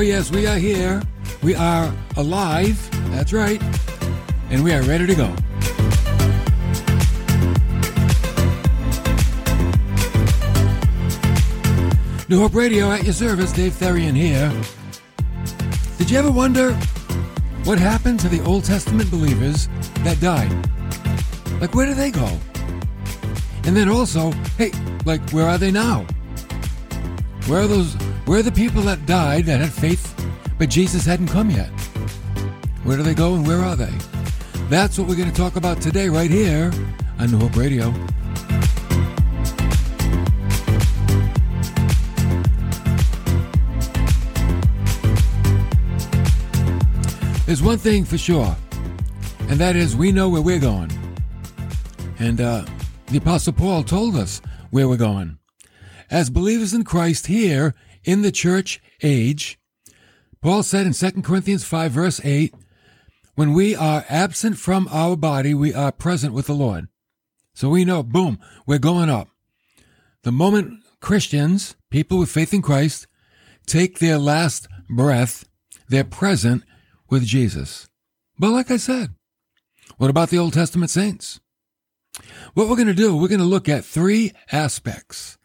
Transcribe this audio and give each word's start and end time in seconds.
Oh, 0.00 0.02
yes, 0.02 0.30
we 0.30 0.46
are 0.46 0.56
here. 0.56 1.02
We 1.42 1.54
are 1.54 1.94
alive. 2.16 2.88
That's 3.10 3.34
right. 3.34 3.62
And 4.48 4.64
we 4.64 4.72
are 4.72 4.80
ready 4.80 5.06
to 5.06 5.14
go. 5.14 5.26
New 12.30 12.38
Hope 12.38 12.54
Radio 12.54 12.90
at 12.90 13.04
your 13.04 13.12
service, 13.12 13.52
Dave 13.52 13.74
Therian 13.74 14.16
here. 14.16 14.50
Did 15.98 16.10
you 16.10 16.18
ever 16.18 16.30
wonder 16.30 16.72
what 17.64 17.78
happened 17.78 18.20
to 18.20 18.30
the 18.30 18.42
Old 18.44 18.64
Testament 18.64 19.10
believers 19.10 19.68
that 19.98 20.18
died? 20.18 20.50
Like, 21.60 21.74
where 21.74 21.84
do 21.84 21.92
they 21.92 22.10
go? 22.10 22.38
And 23.64 23.76
then 23.76 23.90
also, 23.90 24.30
hey, 24.56 24.72
like, 25.04 25.20
where 25.32 25.46
are 25.46 25.58
they 25.58 25.70
now? 25.70 26.06
Where 27.48 27.60
are 27.60 27.66
those, 27.66 27.94
where 28.26 28.38
are 28.38 28.42
the 28.42 28.52
people 28.52 28.82
that 28.82 29.06
died 29.06 29.46
that 29.46 29.60
had 29.60 29.72
faith, 29.72 30.14
but 30.58 30.68
Jesus 30.68 31.04
hadn't 31.04 31.28
come 31.28 31.50
yet? 31.50 31.70
Where 32.84 32.96
do 32.96 33.02
they 33.02 33.14
go 33.14 33.34
and 33.34 33.46
where 33.46 33.58
are 33.58 33.76
they? 33.76 33.92
That's 34.68 34.98
what 34.98 35.08
we're 35.08 35.16
going 35.16 35.30
to 35.30 35.36
talk 35.36 35.56
about 35.56 35.80
today, 35.80 36.08
right 36.08 36.30
here 36.30 36.72
on 37.18 37.30
New 37.30 37.38
Hope 37.38 37.56
Radio. 37.56 37.92
There's 47.46 47.62
one 47.62 47.78
thing 47.78 48.04
for 48.04 48.16
sure, 48.16 48.56
and 49.48 49.58
that 49.58 49.74
is 49.74 49.96
we 49.96 50.12
know 50.12 50.28
where 50.28 50.40
we're 50.40 50.60
going. 50.60 50.92
And 52.20 52.40
uh, 52.40 52.64
the 53.06 53.18
Apostle 53.18 53.54
Paul 53.54 53.82
told 53.82 54.14
us 54.14 54.40
where 54.70 54.88
we're 54.88 54.96
going. 54.96 55.36
As 56.10 56.30
believers 56.30 56.74
in 56.74 56.84
Christ 56.84 57.26
here 57.26 57.74
in 58.04 58.22
the 58.22 58.32
church 58.32 58.80
age, 59.02 59.58
Paul 60.40 60.62
said 60.62 60.86
in 60.86 60.92
2 60.92 61.22
Corinthians 61.22 61.64
5, 61.64 61.92
verse 61.92 62.20
8, 62.24 62.54
when 63.34 63.52
we 63.52 63.74
are 63.74 64.04
absent 64.08 64.58
from 64.58 64.88
our 64.90 65.16
body, 65.16 65.54
we 65.54 65.72
are 65.74 65.92
present 65.92 66.34
with 66.34 66.46
the 66.46 66.54
Lord. 66.54 66.88
So 67.54 67.68
we 67.68 67.84
know, 67.84 68.02
boom, 68.02 68.38
we're 68.66 68.78
going 68.78 69.10
up. 69.10 69.28
The 70.22 70.32
moment 70.32 70.82
Christians, 71.00 71.76
people 71.90 72.18
with 72.18 72.30
faith 72.30 72.52
in 72.52 72.62
Christ, 72.62 73.06
take 73.66 73.98
their 73.98 74.18
last 74.18 74.68
breath, 74.88 75.46
they're 75.88 76.04
present 76.04 76.64
with 77.08 77.24
Jesus. 77.24 77.88
But 78.38 78.50
like 78.50 78.70
I 78.70 78.76
said, 78.76 79.10
what 79.98 80.10
about 80.10 80.30
the 80.30 80.38
Old 80.38 80.54
Testament 80.54 80.90
saints? 80.90 81.40
What 82.54 82.68
we're 82.68 82.76
going 82.76 82.88
to 82.88 82.94
do, 82.94 83.16
we're 83.16 83.28
going 83.28 83.40
to 83.40 83.46
look 83.46 83.68
at 83.68 83.84
three 83.84 84.32
aspects 84.50 85.38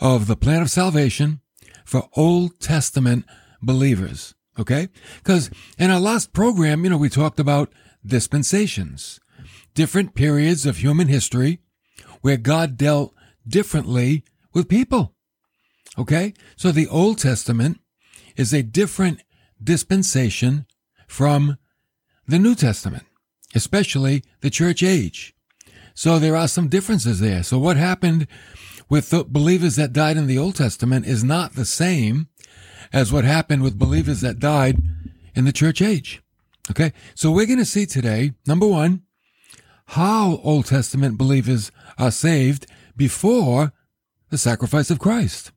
of 0.00 0.26
the 0.26 0.36
plan 0.36 0.62
of 0.62 0.70
salvation 0.70 1.40
for 1.86 2.10
Old 2.14 2.60
Testament 2.60 3.24
believers. 3.62 4.34
Okay? 4.58 4.88
Because 5.18 5.50
in 5.78 5.90
our 5.90 6.00
last 6.00 6.32
program, 6.32 6.84
you 6.84 6.90
know, 6.90 6.98
we 6.98 7.08
talked 7.08 7.40
about 7.40 7.72
dispensations, 8.04 9.20
different 9.74 10.14
periods 10.14 10.66
of 10.66 10.78
human 10.78 11.08
history 11.08 11.60
where 12.20 12.36
God 12.36 12.76
dealt 12.76 13.14
differently 13.46 14.24
with 14.52 14.68
people. 14.68 15.14
Okay? 15.98 16.34
So 16.56 16.72
the 16.72 16.88
Old 16.88 17.18
Testament 17.18 17.80
is 18.36 18.52
a 18.52 18.62
different 18.62 19.22
dispensation 19.62 20.66
from 21.06 21.56
the 22.26 22.38
New 22.38 22.54
Testament, 22.54 23.04
especially 23.54 24.24
the 24.40 24.50
church 24.50 24.82
age. 24.82 25.34
So 25.94 26.18
there 26.18 26.36
are 26.36 26.48
some 26.48 26.68
differences 26.68 27.20
there. 27.20 27.42
So 27.42 27.58
what 27.58 27.76
happened 27.76 28.26
with 28.88 29.10
the 29.10 29.24
believers 29.24 29.76
that 29.76 29.92
died 29.92 30.16
in 30.16 30.26
the 30.26 30.38
Old 30.38 30.56
Testament 30.56 31.06
is 31.06 31.24
not 31.24 31.54
the 31.54 31.64
same 31.64 32.28
as 32.92 33.12
what 33.12 33.24
happened 33.24 33.62
with 33.62 33.78
believers 33.78 34.20
that 34.20 34.38
died 34.38 34.80
in 35.34 35.44
the 35.44 35.52
church 35.52 35.82
age. 35.82 36.22
Okay. 36.70 36.92
So 37.14 37.30
we're 37.30 37.46
going 37.46 37.58
to 37.58 37.64
see 37.64 37.86
today, 37.86 38.32
number 38.46 38.66
one, 38.66 39.02
how 39.90 40.40
Old 40.42 40.66
Testament 40.66 41.18
believers 41.18 41.70
are 41.98 42.10
saved 42.10 42.66
before 42.96 43.72
the 44.30 44.38
sacrifice 44.38 44.90
of 44.90 44.98
Christ. 44.98 45.52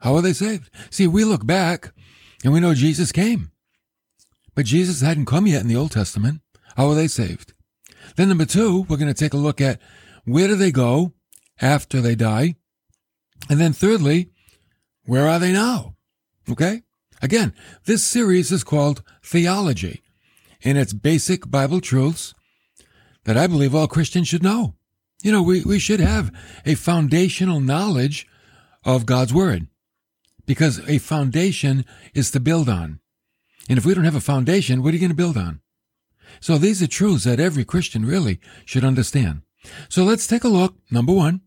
How 0.00 0.14
are 0.14 0.22
they 0.22 0.32
saved? 0.32 0.70
See, 0.90 1.06
we 1.06 1.24
look 1.24 1.46
back 1.46 1.92
and 2.44 2.52
we 2.52 2.60
know 2.60 2.74
Jesus 2.74 3.12
came. 3.12 3.50
But 4.54 4.66
Jesus 4.66 5.02
hadn't 5.02 5.26
come 5.26 5.46
yet 5.46 5.62
in 5.62 5.68
the 5.68 5.76
Old 5.76 5.92
Testament. 5.92 6.40
How 6.76 6.88
are 6.88 6.94
they 6.94 7.08
saved? 7.08 7.52
Then 8.16 8.28
number 8.28 8.46
two, 8.46 8.82
we're 8.88 8.96
going 8.96 9.12
to 9.12 9.14
take 9.14 9.34
a 9.34 9.38
look 9.38 9.60
at 9.60 9.80
where 10.24 10.48
do 10.48 10.54
they 10.54 10.70
go 10.70 11.12
after 11.60 12.00
they 12.00 12.14
die? 12.14 12.56
And 13.48 13.60
then 13.60 13.72
thirdly, 13.72 14.30
where 15.04 15.28
are 15.28 15.38
they 15.38 15.52
now? 15.52 15.94
Okay? 16.50 16.82
Again, 17.22 17.54
this 17.84 18.04
series 18.04 18.52
is 18.52 18.64
called 18.64 19.02
Theology, 19.22 20.02
and 20.64 20.76
it's 20.76 20.92
basic 20.92 21.50
Bible 21.50 21.80
truths 21.80 22.34
that 23.24 23.36
I 23.36 23.46
believe 23.46 23.74
all 23.74 23.88
Christians 23.88 24.28
should 24.28 24.42
know. 24.42 24.74
You 25.22 25.32
know, 25.32 25.42
we, 25.42 25.62
we 25.62 25.78
should 25.78 26.00
have 26.00 26.30
a 26.64 26.74
foundational 26.74 27.60
knowledge 27.60 28.26
of 28.84 29.06
God's 29.06 29.32
Word 29.32 29.68
because 30.44 30.86
a 30.88 30.98
foundation 30.98 31.84
is 32.14 32.30
to 32.30 32.40
build 32.40 32.68
on. 32.68 33.00
And 33.68 33.78
if 33.78 33.84
we 33.84 33.94
don't 33.94 34.04
have 34.04 34.14
a 34.14 34.20
foundation, 34.20 34.82
what 34.82 34.90
are 34.90 34.92
you 34.92 35.00
going 35.00 35.10
to 35.10 35.16
build 35.16 35.36
on? 35.36 35.60
So 36.40 36.58
these 36.58 36.82
are 36.82 36.86
truths 36.86 37.24
that 37.24 37.40
every 37.40 37.64
Christian 37.64 38.04
really 38.04 38.40
should 38.64 38.84
understand. 38.84 39.42
So 39.88 40.04
let's 40.04 40.26
take 40.26 40.44
a 40.44 40.48
look. 40.48 40.76
Number 40.90 41.12
one, 41.12 41.40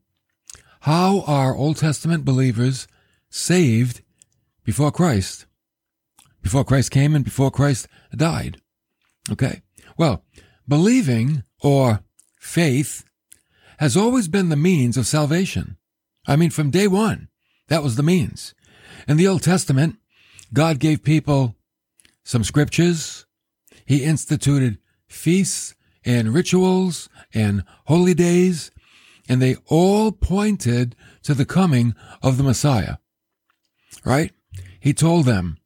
how 0.81 1.21
are 1.27 1.55
Old 1.55 1.77
Testament 1.77 2.25
believers 2.25 2.87
saved 3.29 4.01
before 4.63 4.91
Christ? 4.91 5.45
Before 6.41 6.63
Christ 6.63 6.91
came 6.91 7.15
and 7.15 7.25
before 7.25 7.51
Christ 7.51 7.87
died. 8.15 8.61
Okay. 9.31 9.61
Well, 9.97 10.23
believing 10.67 11.43
or 11.61 12.01
faith 12.39 13.03
has 13.79 13.97
always 13.97 14.27
been 14.27 14.49
the 14.49 14.55
means 14.55 14.97
of 14.97 15.07
salvation. 15.07 15.77
I 16.27 16.35
mean, 16.35 16.49
from 16.49 16.71
day 16.71 16.87
one, 16.87 17.27
that 17.67 17.83
was 17.83 17.95
the 17.95 18.03
means. 18.03 18.53
In 19.07 19.17
the 19.17 19.27
Old 19.27 19.43
Testament, 19.43 19.97
God 20.53 20.79
gave 20.79 21.03
people 21.03 21.55
some 22.23 22.43
scriptures. 22.43 23.25
He 23.85 24.03
instituted 24.03 24.77
feasts 25.07 25.75
and 26.05 26.33
rituals 26.33 27.09
and 27.33 27.63
holy 27.85 28.13
days, 28.13 28.71
and 29.29 29.41
they 29.41 29.55
all 29.67 30.11
pointed 30.11 30.95
to 31.21 31.35
the 31.35 31.45
coming 31.45 31.93
of 32.23 32.37
the 32.37 32.43
Messiah. 32.43 32.95
Right? 34.03 34.33
He 34.79 34.93
told 34.93 35.25
them 35.25 35.57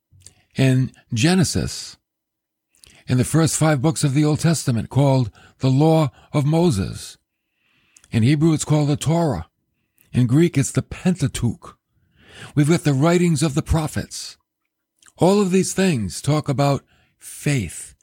in 0.56 0.92
Genesis, 1.14 1.98
in 3.08 3.18
the 3.18 3.24
first 3.24 3.56
five 3.58 3.82
books 3.82 4.04
of 4.04 4.14
the 4.14 4.26
Old 4.26 4.42
Testament, 4.42 4.90
called 4.90 5.32
the 5.60 5.70
Law 5.70 6.12
of 6.34 6.46
Moses. 6.46 7.18
In 8.12 8.22
Hebrew, 8.22 8.54
it's 8.54 8.66
called 8.66 8.90
the 8.90 8.98
Torah. 8.98 9.48
In 10.12 10.28
Greek, 10.28 10.58
it's 10.58 10.72
the 10.72 10.84
Pentateuch. 10.84 11.78
We've 12.54 12.70
got 12.70 12.84
the 12.84 12.94
writings 12.94 13.42
of 13.42 13.56
the 13.56 13.64
prophets. 13.64 14.38
All 15.18 15.42
of 15.42 15.52
these 15.52 15.74
things 15.74 16.22
talk 16.22 16.50
about 16.50 16.84
faith. 17.18 17.96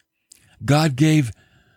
God 0.65 0.97
gave 0.97 1.33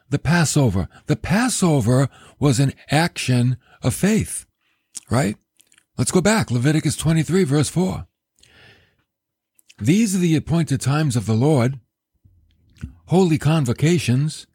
the 0.09 0.19
Passover. 0.19 0.87
The 1.07 1.15
Passover 1.15 2.07
was 2.39 2.59
an 2.59 2.73
action 2.91 3.57
of 3.83 3.93
faith, 3.93 4.45
right? 5.09 5.35
Let's 5.97 6.11
go 6.11 6.21
back. 6.21 6.49
Leviticus 6.49 6.95
23 6.95 7.43
verse 7.43 7.69
4. 7.69 8.07
These 9.79 10.15
are 10.15 10.19
the 10.19 10.35
appointed 10.35 10.81
times 10.81 11.15
of 11.15 11.25
the 11.25 11.33
Lord, 11.33 11.79
holy 13.07 13.37
convocations, 13.37 14.47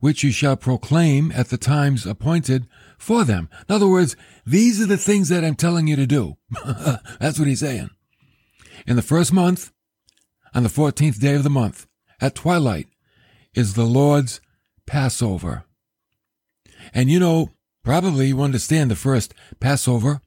which 0.00 0.22
you 0.22 0.30
shall 0.30 0.56
proclaim 0.56 1.32
at 1.32 1.48
the 1.48 1.56
times 1.56 2.06
appointed 2.06 2.66
for 2.98 3.24
them. 3.24 3.48
In 3.68 3.74
other 3.74 3.88
words, 3.88 4.16
these 4.44 4.80
are 4.80 4.86
the 4.86 4.98
things 4.98 5.28
that 5.28 5.44
I'm 5.44 5.54
telling 5.54 5.86
you 5.86 5.96
to 5.96 6.06
do. 6.06 6.36
That's 7.20 7.38
what 7.38 7.48
he's 7.48 7.60
saying. 7.60 7.90
In 8.86 8.96
the 8.96 9.02
first 9.02 9.32
month, 9.32 9.72
on 10.54 10.62
the 10.62 10.68
14th 10.68 11.18
day 11.18 11.34
of 11.34 11.42
the 11.42 11.50
month, 11.50 11.86
at 12.20 12.34
twilight, 12.34 12.86
is 13.54 13.74
the 13.74 13.84
Lord's 13.84 14.40
Passover. 14.86 15.64
And 16.94 17.10
you 17.10 17.18
know, 17.18 17.50
probably 17.86 18.26
you 18.26 18.42
understand 18.42 18.90
the 18.90 18.96
first 18.96 19.32
Passover, 19.60 20.20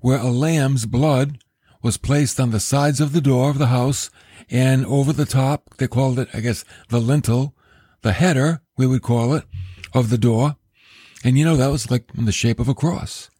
where 0.00 0.18
a 0.18 0.30
lamb's 0.30 0.84
blood 0.84 1.38
was 1.80 1.96
placed 1.96 2.40
on 2.40 2.50
the 2.50 2.60
sides 2.60 3.00
of 3.00 3.12
the 3.12 3.20
door 3.20 3.48
of 3.48 3.58
the 3.58 3.68
house 3.68 4.10
and 4.50 4.84
over 4.84 5.12
the 5.12 5.24
top, 5.24 5.76
they 5.78 5.86
called 5.86 6.18
it, 6.18 6.28
I 6.34 6.40
guess, 6.40 6.64
the 6.88 7.00
lintel, 7.00 7.54
the 8.02 8.12
header, 8.12 8.60
we 8.76 8.86
would 8.86 9.02
call 9.02 9.32
it, 9.32 9.44
of 9.94 10.10
the 10.10 10.18
door. 10.18 10.56
And 11.24 11.38
you 11.38 11.44
know, 11.44 11.56
that 11.56 11.70
was 11.70 11.88
like 11.88 12.10
in 12.18 12.24
the 12.24 12.32
shape 12.32 12.58
of 12.58 12.68
a 12.68 12.74
cross. 12.74 13.30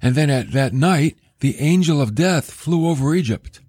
And 0.00 0.14
then 0.14 0.30
at 0.30 0.52
that 0.52 0.72
night, 0.72 1.18
the 1.40 1.58
angel 1.58 2.00
of 2.00 2.14
death 2.14 2.50
flew 2.50 2.88
over 2.88 3.14
Egypt 3.14 3.60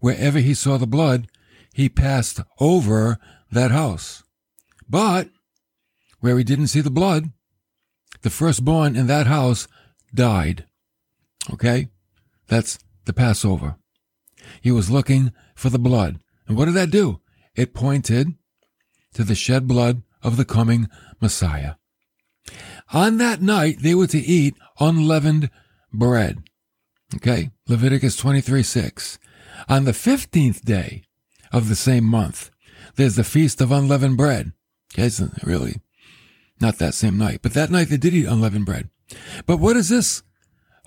wherever 0.00 0.38
he 0.38 0.54
saw 0.54 0.76
the 0.76 0.86
blood, 0.86 1.28
he 1.72 1.88
passed 1.88 2.40
over 2.58 3.18
that 3.50 3.70
house. 3.70 4.22
But 4.88 5.28
where 6.18 6.36
he 6.36 6.44
didn't 6.44 6.68
see 6.68 6.80
the 6.80 6.90
blood, 6.90 7.30
the 8.22 8.30
firstborn 8.30 8.96
in 8.96 9.06
that 9.06 9.26
house 9.26 9.68
died. 10.14 10.64
Okay? 11.52 11.88
That's 12.48 12.78
the 13.04 13.12
Passover. 13.12 13.76
He 14.60 14.70
was 14.70 14.90
looking 14.90 15.32
for 15.54 15.70
the 15.70 15.78
blood. 15.78 16.18
And 16.46 16.56
what 16.56 16.66
did 16.66 16.74
that 16.74 16.90
do? 16.90 17.20
It 17.54 17.74
pointed 17.74 18.34
to 19.14 19.24
the 19.24 19.34
shed 19.34 19.66
blood 19.66 20.02
of 20.22 20.36
the 20.36 20.44
coming 20.44 20.88
Messiah. 21.20 21.74
On 22.92 23.18
that 23.18 23.40
night, 23.40 23.78
they 23.80 23.94
were 23.94 24.06
to 24.08 24.18
eat 24.18 24.54
unleavened 24.78 25.50
bread. 25.92 26.42
Okay, 27.16 27.50
Leviticus 27.68 28.16
23 28.16 28.62
6. 28.62 29.18
On 29.68 29.84
the 29.84 29.92
15th 29.92 30.62
day 30.62 31.04
of 31.52 31.68
the 31.68 31.76
same 31.76 32.04
month, 32.04 32.50
there's 32.96 33.16
the 33.16 33.24
Feast 33.24 33.60
of 33.60 33.72
Unleavened 33.72 34.16
Bread. 34.16 34.52
Okay, 34.92 35.04
it's 35.04 35.20
really 35.44 35.80
not 36.60 36.78
that 36.78 36.94
same 36.94 37.16
night, 37.18 37.40
but 37.42 37.54
that 37.54 37.70
night 37.70 37.88
they 37.88 37.96
did 37.96 38.14
eat 38.14 38.26
unleavened 38.26 38.66
bread. 38.66 38.90
But 39.46 39.58
what 39.58 39.74
does 39.74 39.88
this 39.88 40.22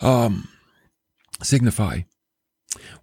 um, 0.01 0.47
signify? 1.41 2.01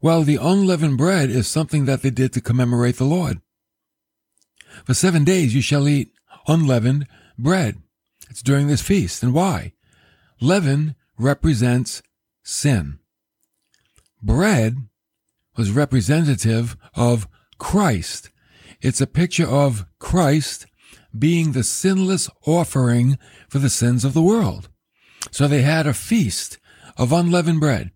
Well, 0.01 0.23
the 0.23 0.39
unleavened 0.41 0.99
bread 0.99 1.31
is 1.31 1.47
something 1.47 1.85
that 1.85 2.03
they 2.03 2.11
did 2.11 2.33
to 2.33 2.41
commemorate 2.41 2.97
the 2.97 3.05
Lord. 3.05 3.41
For 4.85 4.95
seven 4.95 5.25
days 5.25 5.55
you 5.55 5.63
shall 5.63 5.89
eat 5.89 6.13
unleavened 6.47 7.07
bread. 7.39 7.83
It's 8.29 8.43
during 8.43 8.69
this 8.69 8.83
feast. 8.83 9.23
And 9.23 9.35
why? 9.35 9.73
Leaven 10.41 10.95
represents 11.19 12.03
sin. 12.43 12.99
Bread 14.23 14.89
was 15.57 15.71
representative 15.71 16.77
of 16.95 17.29
Christ. 17.59 18.31
It's 18.81 19.01
a 19.01 19.07
picture 19.07 19.47
of 19.47 19.85
Christ 19.99 20.67
being 21.17 21.53
the 21.53 21.65
sinless 21.65 22.29
offering 22.47 23.19
for 23.49 23.59
the 23.59 23.71
sins 23.71 24.05
of 24.05 24.15
the 24.15 24.23
world. 24.23 24.69
So 25.31 25.47
they 25.47 25.63
had 25.63 25.87
a 25.87 25.95
feast 25.95 26.59
of 26.97 27.13
unleavened 27.13 27.61
bread, 27.61 27.91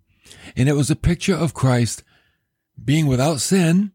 and 0.56 0.68
it 0.68 0.74
was 0.74 0.90
a 0.90 0.96
picture 0.96 1.34
of 1.34 1.54
Christ 1.54 2.02
being 2.82 3.06
without 3.06 3.40
sin 3.40 3.92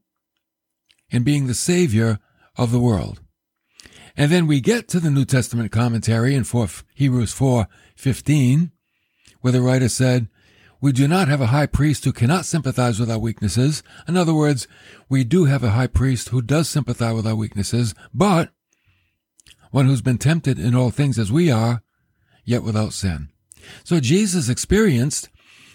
and 1.12 1.26
being 1.26 1.48
the 1.48 1.54
Savior 1.54 2.20
of 2.58 2.72
the 2.72 2.80
world. 2.80 3.22
And 4.16 4.32
then 4.32 4.48
we 4.48 4.60
get 4.60 4.88
to 4.90 5.00
the 5.00 5.10
New 5.10 5.26
Testament 5.26 5.72
commentary 5.72 6.36
in 6.36 6.44
4, 6.44 6.68
Hebrews 6.94 7.32
4 7.32 7.68
15, 7.96 8.72
where 9.42 9.54
the 9.54 9.62
writer 9.62 9.90
said, 9.90 10.28
We 10.82 10.92
do 10.92 11.08
not 11.08 11.28
have 11.28 11.42
a 11.42 11.48
high 11.48 11.68
priest 11.68 12.04
who 12.04 12.12
cannot 12.12 12.46
sympathize 12.46 13.00
with 13.00 13.10
our 13.10 13.18
weaknesses. 13.18 13.82
In 14.08 14.18
other 14.18 14.34
words, 14.34 14.68
we 15.08 15.24
do 15.24 15.46
have 15.46 15.64
a 15.64 15.72
high 15.72 15.88
priest 15.88 16.30
who 16.30 16.42
does 16.42 16.68
sympathize 16.68 17.16
with 17.16 17.28
our 17.28 17.36
weaknesses, 17.36 17.96
but 18.14 18.52
one 19.72 19.86
who's 19.86 20.02
been 20.02 20.18
tempted 20.18 20.60
in 20.60 20.76
all 20.76 20.92
things 20.92 21.20
as 21.20 21.32
we 21.32 21.52
are, 21.52 21.84
yet 22.44 22.64
without 22.64 22.94
sin. 22.94 23.30
So 23.84 24.00
Jesus 24.00 24.50
experienced 24.50 25.30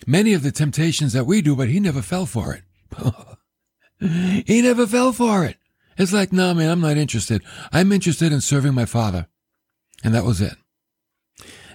many 0.07 0.33
of 0.33 0.43
the 0.43 0.53
temptations 0.53 1.13
that 1.13 1.27
we 1.27 1.43
do, 1.43 1.55
but 1.55 1.69
he 1.69 1.81
never 1.81 2.03
fell 2.03 2.27
for 2.27 2.55
it. 2.55 2.63
he 4.47 4.63
never 4.63 4.87
fell 4.87 5.13
for 5.13 5.45
it. 5.45 5.57
It's 5.97 6.13
like, 6.13 6.33
no, 6.33 6.49
nah, 6.49 6.55
man, 6.55 6.71
I'm 6.71 6.81
not 6.81 6.97
interested. 6.97 7.43
I'm 7.73 7.93
interested 7.93 8.33
in 8.33 8.41
serving 8.41 8.75
my 8.75 8.85
Father. 8.85 9.29
And 10.03 10.15
that 10.15 10.25
was 10.25 10.41
it. 10.41 10.57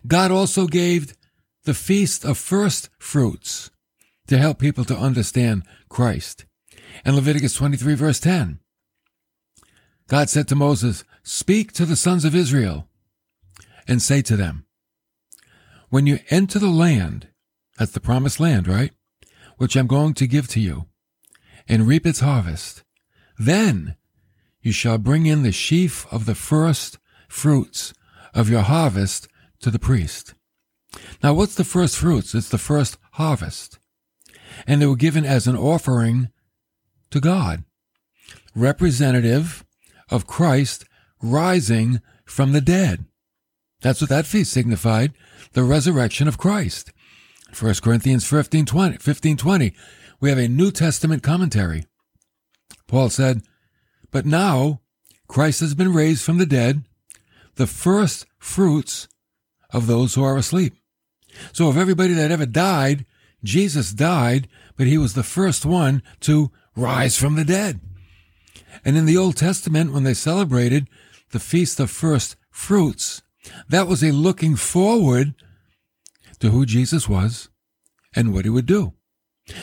God 0.05 0.31
also 0.31 0.67
gave 0.67 1.15
the 1.63 1.73
feast 1.73 2.25
of 2.25 2.37
first 2.37 2.89
fruits 2.99 3.71
to 4.27 4.37
help 4.37 4.59
people 4.59 4.85
to 4.85 4.97
understand 4.97 5.63
Christ. 5.89 6.45
And 7.05 7.15
Leviticus 7.15 7.53
23 7.53 7.95
verse 7.95 8.19
10. 8.19 8.59
God 10.07 10.29
said 10.29 10.47
to 10.47 10.55
Moses, 10.55 11.03
Speak 11.23 11.71
to 11.73 11.85
the 11.85 11.95
sons 11.95 12.25
of 12.25 12.35
Israel 12.35 12.87
and 13.87 14.01
say 14.01 14.21
to 14.21 14.35
them, 14.35 14.65
When 15.89 16.07
you 16.07 16.19
enter 16.29 16.59
the 16.59 16.69
land, 16.69 17.27
that's 17.77 17.91
the 17.91 17.99
promised 17.99 18.39
land, 18.39 18.67
right? 18.67 18.91
Which 19.57 19.75
I'm 19.75 19.87
going 19.87 20.13
to 20.15 20.27
give 20.27 20.47
to 20.49 20.59
you, 20.59 20.85
and 21.67 21.87
reap 21.87 22.05
its 22.05 22.19
harvest, 22.19 22.83
then 23.37 23.95
you 24.61 24.71
shall 24.71 24.97
bring 24.97 25.25
in 25.25 25.43
the 25.43 25.51
sheaf 25.51 26.05
of 26.11 26.25
the 26.25 26.35
first 26.35 26.97
fruits 27.27 27.93
of 28.33 28.49
your 28.49 28.61
harvest 28.61 29.27
to 29.61 29.71
the 29.71 29.79
priest. 29.79 30.33
Now, 31.23 31.33
what's 31.33 31.55
the 31.55 31.63
first 31.63 31.97
fruits? 31.97 32.33
It's 32.33 32.49
the 32.49 32.57
first 32.57 32.97
harvest. 33.13 33.79
And 34.67 34.81
they 34.81 34.85
were 34.85 34.95
given 34.95 35.25
as 35.25 35.47
an 35.47 35.55
offering 35.55 36.29
to 37.11 37.19
God, 37.19 37.63
representative 38.55 39.65
of 40.09 40.27
Christ 40.27 40.85
rising 41.21 42.01
from 42.25 42.51
the 42.51 42.61
dead. 42.61 43.05
That's 43.81 44.01
what 44.01 44.09
that 44.09 44.25
feast 44.25 44.51
signified, 44.51 45.13
the 45.53 45.63
resurrection 45.63 46.27
of 46.27 46.37
Christ. 46.37 46.91
1 47.57 47.75
Corinthians 47.81 48.25
15 48.27 48.65
20, 48.65 48.97
15, 48.97 49.37
20, 49.37 49.73
we 50.19 50.29
have 50.29 50.37
a 50.37 50.47
New 50.47 50.71
Testament 50.71 51.23
commentary. 51.23 51.85
Paul 52.87 53.09
said, 53.09 53.41
But 54.11 54.25
now 54.25 54.81
Christ 55.27 55.61
has 55.61 55.73
been 55.73 55.93
raised 55.93 56.23
from 56.23 56.37
the 56.37 56.45
dead, 56.45 56.83
the 57.55 57.67
first 57.67 58.25
fruits 58.37 59.07
of 59.71 59.87
those 59.87 60.15
who 60.15 60.23
are 60.23 60.37
asleep. 60.37 60.73
So 61.53 61.67
of 61.67 61.77
everybody 61.77 62.13
that 62.13 62.31
ever 62.31 62.45
died, 62.45 63.05
Jesus 63.43 63.93
died, 63.93 64.47
but 64.75 64.87
he 64.87 64.97
was 64.97 65.13
the 65.13 65.23
first 65.23 65.65
one 65.65 66.03
to 66.21 66.51
rise 66.75 67.17
from 67.17 67.35
the 67.35 67.45
dead. 67.45 67.79
And 68.83 68.97
in 68.97 69.05
the 69.05 69.17
Old 69.17 69.37
Testament, 69.37 69.93
when 69.93 70.03
they 70.03 70.13
celebrated 70.13 70.87
the 71.31 71.39
Feast 71.39 71.79
of 71.79 71.91
First 71.91 72.35
Fruits, 72.49 73.21
that 73.69 73.87
was 73.87 74.03
a 74.03 74.11
looking 74.11 74.55
forward 74.55 75.33
to 76.39 76.49
who 76.49 76.65
Jesus 76.65 77.07
was 77.07 77.49
and 78.15 78.33
what 78.33 78.45
he 78.45 78.49
would 78.49 78.65
do. 78.65 78.93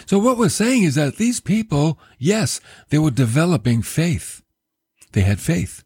So 0.06 0.18
what 0.18 0.38
we're 0.38 0.48
saying 0.48 0.82
is 0.84 0.94
that 0.96 1.16
these 1.16 1.40
people, 1.40 1.98
yes, 2.18 2.60
they 2.90 2.98
were 2.98 3.10
developing 3.10 3.82
faith. 3.82 4.42
They 5.12 5.22
had 5.22 5.40
faith. 5.40 5.84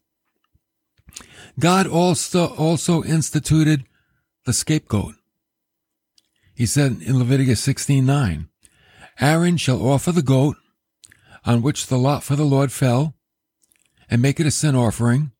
God 1.59 1.87
also, 1.87 2.47
also 2.55 3.03
instituted 3.03 3.85
the 4.45 4.53
scapegoat. 4.53 5.15
He 6.55 6.65
said 6.65 7.01
in 7.01 7.17
Leviticus 7.17 7.61
16:9, 7.65 8.47
Aaron 9.19 9.57
shall 9.57 9.85
offer 9.87 10.11
the 10.11 10.21
goat 10.21 10.57
on 11.45 11.61
which 11.61 11.87
the 11.87 11.97
lot 11.97 12.23
for 12.23 12.35
the 12.35 12.43
Lord 12.43 12.71
fell, 12.71 13.15
and 14.09 14.21
make 14.21 14.39
it 14.39 14.45
a 14.45 14.51
sin 14.51 14.75
offering. 14.75 15.31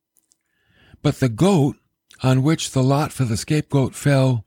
But 1.02 1.20
the 1.20 1.30
goat 1.30 1.78
on 2.24 2.44
which 2.44 2.72
the 2.72 2.84
lot 2.84 3.12
for 3.12 3.26
the 3.26 3.38
scapegoat 3.38 3.96
fell 3.96 4.46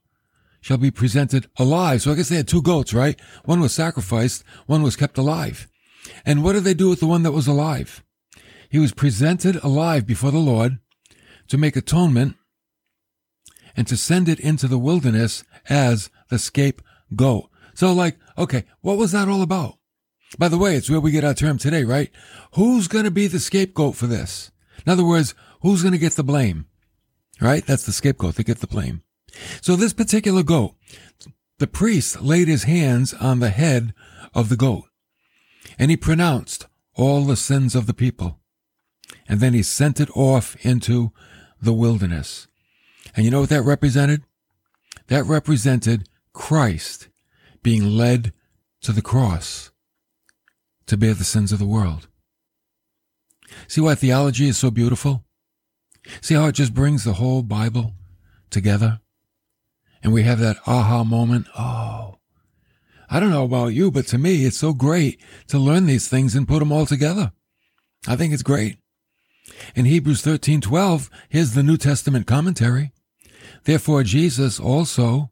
shall 0.60 0.78
be 0.78 0.90
presented 0.90 1.46
alive. 1.58 2.02
So 2.02 2.12
I 2.12 2.14
guess 2.14 2.28
they 2.28 2.36
had 2.36 2.48
two 2.48 2.62
goats, 2.62 2.94
right? 2.94 3.20
One 3.44 3.60
was 3.60 3.72
sacrificed, 3.72 4.44
one 4.66 4.82
was 4.82 4.96
kept 4.96 5.18
alive. 5.18 5.68
And 6.24 6.42
what 6.42 6.52
did 6.54 6.64
they 6.64 6.74
do 6.74 6.88
with 6.88 7.00
the 7.00 7.06
one 7.06 7.22
that 7.22 7.32
was 7.32 7.46
alive? 7.46 8.02
He 8.70 8.78
was 8.78 8.92
presented 8.92 9.56
alive 9.56 10.06
before 10.06 10.30
the 10.30 10.38
Lord 10.38 10.78
to 11.48 11.58
make 11.58 11.76
atonement 11.76 12.36
and 13.76 13.86
to 13.88 13.96
send 13.96 14.28
it 14.28 14.40
into 14.40 14.68
the 14.68 14.78
wilderness 14.78 15.44
as 15.68 16.10
the 16.30 16.38
scapegoat. 16.38 17.50
So 17.74 17.92
like, 17.92 18.16
okay, 18.38 18.64
what 18.80 18.98
was 18.98 19.12
that 19.12 19.28
all 19.28 19.42
about? 19.42 19.78
By 20.38 20.48
the 20.48 20.58
way, 20.58 20.76
it's 20.76 20.90
where 20.90 21.00
we 21.00 21.10
get 21.10 21.24
our 21.24 21.34
term 21.34 21.58
today, 21.58 21.84
right? 21.84 22.10
Who's 22.54 22.88
going 22.88 23.04
to 23.04 23.10
be 23.10 23.26
the 23.26 23.38
scapegoat 23.38 23.96
for 23.96 24.06
this? 24.06 24.50
In 24.84 24.90
other 24.90 25.04
words, 25.04 25.34
who's 25.64 25.82
going 25.82 25.92
to 25.92 25.98
get 25.98 26.12
the 26.12 26.22
blame? 26.22 26.66
Right? 27.40 27.66
That's 27.66 27.84
the 27.84 27.92
scapegoat. 27.92 28.36
They 28.36 28.44
get 28.44 28.60
the 28.60 28.68
blame. 28.68 29.02
So 29.60 29.74
this 29.74 29.92
particular 29.92 30.44
goat, 30.44 30.76
the 31.58 31.66
priest 31.66 32.22
laid 32.22 32.46
his 32.46 32.62
hands 32.64 33.12
on 33.14 33.40
the 33.40 33.50
head 33.50 33.92
of 34.32 34.48
the 34.48 34.56
goat 34.56 34.84
and 35.78 35.90
he 35.90 35.96
pronounced 35.96 36.66
all 36.94 37.24
the 37.24 37.36
sins 37.36 37.74
of 37.74 37.86
the 37.86 37.94
people. 37.94 38.38
And 39.28 39.40
then 39.40 39.54
he 39.54 39.62
sent 39.62 40.00
it 40.00 40.10
off 40.14 40.56
into 40.64 41.12
the 41.60 41.72
wilderness. 41.72 42.46
And 43.16 43.24
you 43.24 43.30
know 43.30 43.40
what 43.40 43.48
that 43.48 43.62
represented? 43.62 44.22
That 45.08 45.24
represented 45.24 46.08
Christ 46.32 47.08
being 47.62 47.96
led 47.96 48.32
to 48.82 48.92
the 48.92 49.02
cross 49.02 49.70
to 50.86 50.96
bear 50.96 51.14
the 51.14 51.24
sins 51.24 51.52
of 51.52 51.58
the 51.58 51.66
world. 51.66 52.08
See 53.68 53.80
why 53.80 53.94
theology 53.94 54.48
is 54.48 54.58
so 54.58 54.70
beautiful? 54.70 55.23
See 56.20 56.34
how 56.34 56.46
it 56.46 56.52
just 56.52 56.74
brings 56.74 57.04
the 57.04 57.14
whole 57.14 57.42
Bible 57.42 57.94
together? 58.50 59.00
And 60.02 60.12
we 60.12 60.22
have 60.24 60.38
that 60.40 60.58
aha 60.66 61.04
moment. 61.04 61.46
Oh, 61.56 62.18
I 63.08 63.20
don't 63.20 63.30
know 63.30 63.44
about 63.44 63.68
you, 63.68 63.90
but 63.90 64.06
to 64.08 64.18
me, 64.18 64.44
it's 64.44 64.58
so 64.58 64.72
great 64.72 65.20
to 65.48 65.58
learn 65.58 65.86
these 65.86 66.08
things 66.08 66.34
and 66.34 66.48
put 66.48 66.58
them 66.58 66.72
all 66.72 66.86
together. 66.86 67.32
I 68.06 68.16
think 68.16 68.32
it's 68.32 68.42
great. 68.42 68.76
In 69.74 69.84
Hebrews 69.84 70.22
13, 70.22 70.60
12, 70.60 71.10
here's 71.28 71.52
the 71.52 71.62
New 71.62 71.76
Testament 71.76 72.26
commentary. 72.26 72.92
Therefore, 73.64 74.02
Jesus 74.02 74.58
also, 74.58 75.30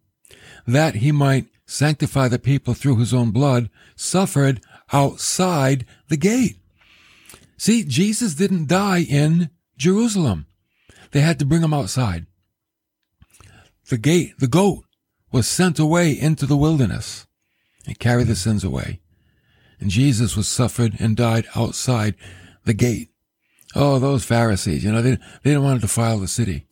that 0.66 0.96
he 0.96 1.12
might 1.12 1.46
sanctify 1.66 2.28
the 2.28 2.38
people 2.38 2.74
through 2.74 2.96
his 2.96 3.14
own 3.14 3.30
blood, 3.30 3.70
suffered 3.96 4.60
outside 4.92 5.86
the 6.08 6.16
gate. 6.16 6.56
See, 7.56 7.84
Jesus 7.84 8.34
didn't 8.34 8.68
die 8.68 9.02
in 9.02 9.50
Jerusalem. 9.76 10.46
They 11.12 11.20
had 11.20 11.38
to 11.38 11.46
bring 11.46 11.62
him 11.62 11.74
outside. 11.74 12.26
The 13.88 13.98
gate, 13.98 14.38
the 14.38 14.48
goat, 14.48 14.84
was 15.30 15.46
sent 15.46 15.78
away 15.78 16.12
into 16.12 16.46
the 16.46 16.56
wilderness 16.56 17.26
and 17.86 17.98
carried 17.98 18.26
the 18.26 18.36
sins 18.36 18.64
away. 18.64 19.00
And 19.80 19.90
Jesus 19.90 20.36
was 20.36 20.48
suffered 20.48 20.96
and 20.98 21.16
died 21.16 21.46
outside 21.54 22.14
the 22.64 22.74
gate. 22.74 23.08
Oh, 23.74 23.98
those 23.98 24.24
Pharisees, 24.24 24.84
you 24.84 24.92
know, 24.92 25.02
they, 25.02 25.12
they 25.12 25.50
didn't 25.50 25.64
want 25.64 25.80
to 25.80 25.86
defile 25.86 26.18
the 26.18 26.28
city. 26.28 26.66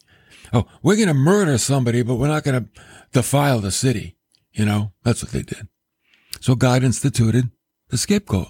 Oh, 0.52 0.66
we're 0.82 0.96
going 0.96 1.08
to 1.08 1.14
murder 1.14 1.58
somebody, 1.58 2.02
but 2.02 2.16
we're 2.16 2.28
not 2.28 2.44
going 2.44 2.64
to 2.64 2.80
defile 3.12 3.60
the 3.60 3.70
city. 3.70 4.16
You 4.52 4.64
know, 4.64 4.92
that's 5.02 5.22
what 5.22 5.32
they 5.32 5.42
did. 5.42 5.68
So 6.40 6.54
God 6.54 6.82
instituted 6.82 7.50
the 7.88 7.98
scapegoat 7.98 8.48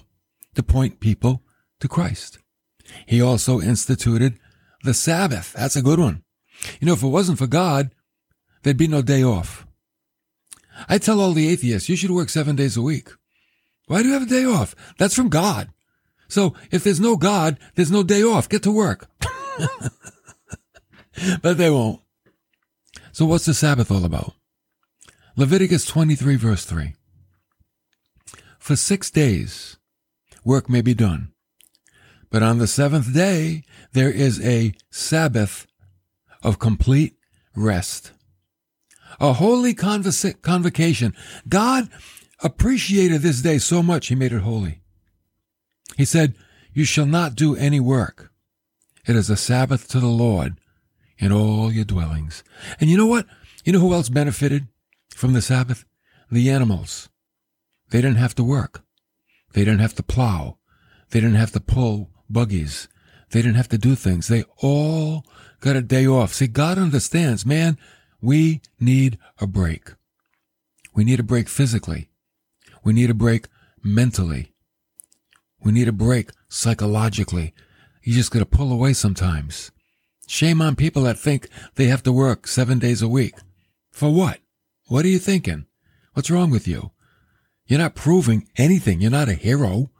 to 0.55 0.63
point 0.63 0.99
people 0.99 1.43
to 1.79 1.87
Christ. 1.87 2.39
He 3.05 3.21
also 3.21 3.61
instituted 3.61 4.37
the 4.83 4.93
Sabbath. 4.93 5.53
That's 5.53 5.75
a 5.75 5.81
good 5.81 5.99
one. 5.99 6.23
You 6.79 6.87
know, 6.87 6.93
if 6.93 7.03
it 7.03 7.07
wasn't 7.07 7.39
for 7.39 7.47
God, 7.47 7.91
there'd 8.63 8.77
be 8.77 8.87
no 8.87 9.01
day 9.01 9.23
off. 9.23 9.65
I 10.87 10.97
tell 10.97 11.19
all 11.19 11.33
the 11.33 11.49
atheists, 11.49 11.89
you 11.89 11.95
should 11.95 12.11
work 12.11 12.29
seven 12.29 12.55
days 12.55 12.77
a 12.77 12.81
week. 12.81 13.09
Why 13.87 14.01
do 14.01 14.07
you 14.07 14.13
have 14.13 14.23
a 14.23 14.27
day 14.27 14.45
off? 14.45 14.75
That's 14.97 15.15
from 15.15 15.29
God. 15.29 15.69
So 16.27 16.55
if 16.71 16.83
there's 16.83 16.99
no 16.99 17.17
God, 17.17 17.57
there's 17.75 17.91
no 17.91 18.03
day 18.03 18.23
off. 18.23 18.47
Get 18.47 18.63
to 18.63 18.71
work. 18.71 19.09
but 21.41 21.57
they 21.57 21.69
won't. 21.69 22.01
So 23.11 23.25
what's 23.25 23.45
the 23.45 23.53
Sabbath 23.53 23.91
all 23.91 24.05
about? 24.05 24.33
Leviticus 25.35 25.85
23 25.85 26.35
verse 26.37 26.65
3. 26.65 26.95
For 28.59 28.75
six 28.75 29.11
days, 29.11 29.77
work 30.45 30.69
may 30.69 30.81
be 30.81 30.93
done. 30.93 31.33
But 32.31 32.41
on 32.41 32.57
the 32.57 32.67
seventh 32.67 33.13
day, 33.13 33.63
there 33.91 34.09
is 34.09 34.43
a 34.43 34.73
Sabbath 34.89 35.67
of 36.41 36.59
complete 36.59 37.17
rest. 37.55 38.13
A 39.19 39.33
holy 39.33 39.73
convocation. 39.73 41.13
God 41.47 41.89
appreciated 42.41 43.21
this 43.21 43.41
day 43.41 43.57
so 43.57 43.83
much, 43.83 44.07
he 44.07 44.15
made 44.15 44.31
it 44.31 44.41
holy. 44.41 44.81
He 45.97 46.05
said, 46.05 46.33
You 46.73 46.85
shall 46.85 47.05
not 47.05 47.35
do 47.35 47.55
any 47.55 47.79
work. 47.79 48.31
It 49.05 49.15
is 49.15 49.29
a 49.29 49.35
Sabbath 49.35 49.87
to 49.89 49.99
the 49.99 50.07
Lord 50.07 50.55
in 51.19 51.31
all 51.33 51.71
your 51.71 51.85
dwellings. 51.85 52.43
And 52.79 52.89
you 52.89 52.97
know 52.97 53.05
what? 53.05 53.27
You 53.65 53.73
know 53.73 53.79
who 53.79 53.93
else 53.93 54.09
benefited 54.09 54.67
from 55.13 55.33
the 55.33 55.41
Sabbath? 55.41 55.85
The 56.31 56.49
animals. 56.49 57.09
They 57.89 57.99
didn't 57.99 58.17
have 58.17 58.35
to 58.35 58.43
work. 58.43 58.83
They 59.53 59.65
didn't 59.65 59.81
have 59.81 59.95
to 59.95 60.03
plow. 60.03 60.57
They 61.09 61.19
didn't 61.19 61.35
have 61.35 61.51
to 61.51 61.59
pull 61.59 62.09
buggies. 62.31 62.87
They 63.31 63.41
didn't 63.41 63.55
have 63.55 63.69
to 63.69 63.77
do 63.77 63.95
things. 63.95 64.27
They 64.27 64.43
all 64.57 65.25
got 65.59 65.75
a 65.75 65.81
day 65.81 66.05
off. 66.05 66.33
See, 66.33 66.47
God 66.47 66.77
understands, 66.77 67.45
man, 67.45 67.77
we 68.21 68.61
need 68.79 69.17
a 69.39 69.47
break. 69.47 69.93
We 70.93 71.03
need 71.03 71.19
a 71.19 71.23
break 71.23 71.47
physically. 71.47 72.09
We 72.83 72.93
need 72.93 73.09
a 73.09 73.15
break 73.15 73.47
mentally. 73.83 74.53
We 75.63 75.71
need 75.71 75.87
a 75.87 75.93
break 75.93 76.31
psychologically. 76.49 77.53
You 78.03 78.13
just 78.13 78.31
gotta 78.31 78.45
pull 78.45 78.71
away 78.71 78.93
sometimes. 78.93 79.71
Shame 80.27 80.61
on 80.61 80.75
people 80.75 81.03
that 81.03 81.19
think 81.19 81.47
they 81.75 81.85
have 81.85 82.03
to 82.03 82.11
work 82.11 82.47
seven 82.47 82.79
days 82.79 83.01
a 83.01 83.07
week. 83.07 83.35
For 83.91 84.11
what? 84.13 84.39
What 84.87 85.05
are 85.05 85.09
you 85.09 85.19
thinking? 85.19 85.65
What's 86.13 86.31
wrong 86.31 86.49
with 86.49 86.67
you? 86.67 86.91
You're 87.67 87.79
not 87.79 87.95
proving 87.95 88.47
anything. 88.57 89.01
You're 89.01 89.11
not 89.11 89.29
a 89.29 89.33
hero 89.33 89.91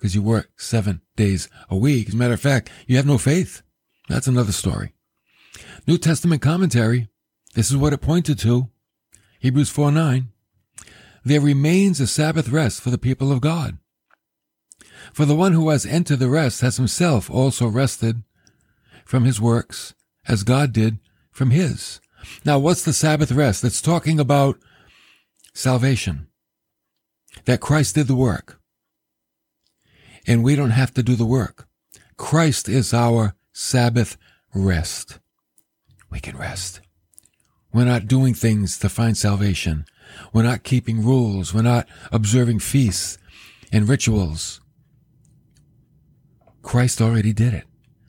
because 0.00 0.14
you 0.14 0.22
work 0.22 0.50
seven 0.56 1.02
days 1.14 1.50
a 1.68 1.76
week. 1.76 2.08
As 2.08 2.14
a 2.14 2.16
matter 2.16 2.32
of 2.32 2.40
fact, 2.40 2.70
you 2.86 2.96
have 2.96 3.04
no 3.04 3.18
faith. 3.18 3.60
That's 4.08 4.26
another 4.26 4.50
story. 4.50 4.94
New 5.86 5.98
Testament 5.98 6.40
commentary. 6.40 7.08
This 7.54 7.70
is 7.70 7.76
what 7.76 7.92
it 7.92 8.00
pointed 8.00 8.38
to. 8.38 8.70
Hebrews 9.40 9.68
4 9.68 9.92
9. 9.92 10.28
There 11.22 11.40
remains 11.40 12.00
a 12.00 12.06
Sabbath 12.06 12.48
rest 12.48 12.80
for 12.80 12.88
the 12.88 12.96
people 12.96 13.30
of 13.30 13.42
God. 13.42 13.76
For 15.12 15.26
the 15.26 15.36
one 15.36 15.52
who 15.52 15.68
has 15.68 15.84
entered 15.84 16.18
the 16.18 16.30
rest 16.30 16.62
has 16.62 16.78
himself 16.78 17.30
also 17.30 17.66
rested 17.66 18.22
from 19.04 19.24
his 19.24 19.38
works, 19.38 19.94
as 20.26 20.44
God 20.44 20.72
did 20.72 20.98
from 21.30 21.50
his. 21.50 22.00
Now, 22.42 22.58
what's 22.58 22.84
the 22.84 22.94
Sabbath 22.94 23.32
rest? 23.32 23.64
It's 23.64 23.82
talking 23.82 24.18
about 24.18 24.58
salvation. 25.52 26.28
That 27.44 27.60
Christ 27.60 27.96
did 27.96 28.06
the 28.06 28.16
work. 28.16 28.59
And 30.26 30.44
we 30.44 30.56
don't 30.56 30.70
have 30.70 30.92
to 30.94 31.02
do 31.02 31.16
the 31.16 31.26
work. 31.26 31.66
Christ 32.16 32.68
is 32.68 32.92
our 32.92 33.34
Sabbath 33.52 34.16
rest. 34.54 35.18
We 36.10 36.20
can 36.20 36.36
rest. 36.36 36.80
We're 37.72 37.84
not 37.84 38.08
doing 38.08 38.34
things 38.34 38.78
to 38.80 38.88
find 38.88 39.16
salvation. 39.16 39.84
We're 40.32 40.42
not 40.42 40.64
keeping 40.64 41.04
rules. 41.04 41.54
We're 41.54 41.62
not 41.62 41.88
observing 42.10 42.58
feasts 42.58 43.16
and 43.72 43.88
rituals. 43.88 44.60
Christ 46.62 47.00
already 47.00 47.32
did 47.32 47.54
it. 47.54 47.64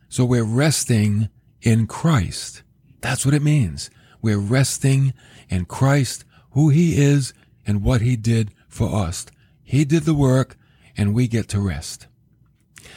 So 0.10 0.26
we're 0.26 0.44
resting 0.44 1.30
in 1.62 1.88
Christ. 1.88 2.64
That's 3.02 3.26
what 3.26 3.36
it 3.36 3.42
means. 3.42 3.90
We're 4.22 4.40
resting 4.40 5.14
in 5.50 5.66
Christ, 5.66 6.26
who 6.52 6.70
he 6.70 7.02
is 7.02 7.34
and 7.66 7.84
what 7.84 8.02
he 8.02 8.16
did 8.16 8.52
for 8.68 8.94
us. 8.94 9.26
He 9.64 9.86
did 9.86 10.04
the 10.04 10.14
work 10.14 10.58
and 10.98 11.14
we 11.14 11.28
get 11.28 11.48
to 11.50 11.60
rest. 11.60 12.08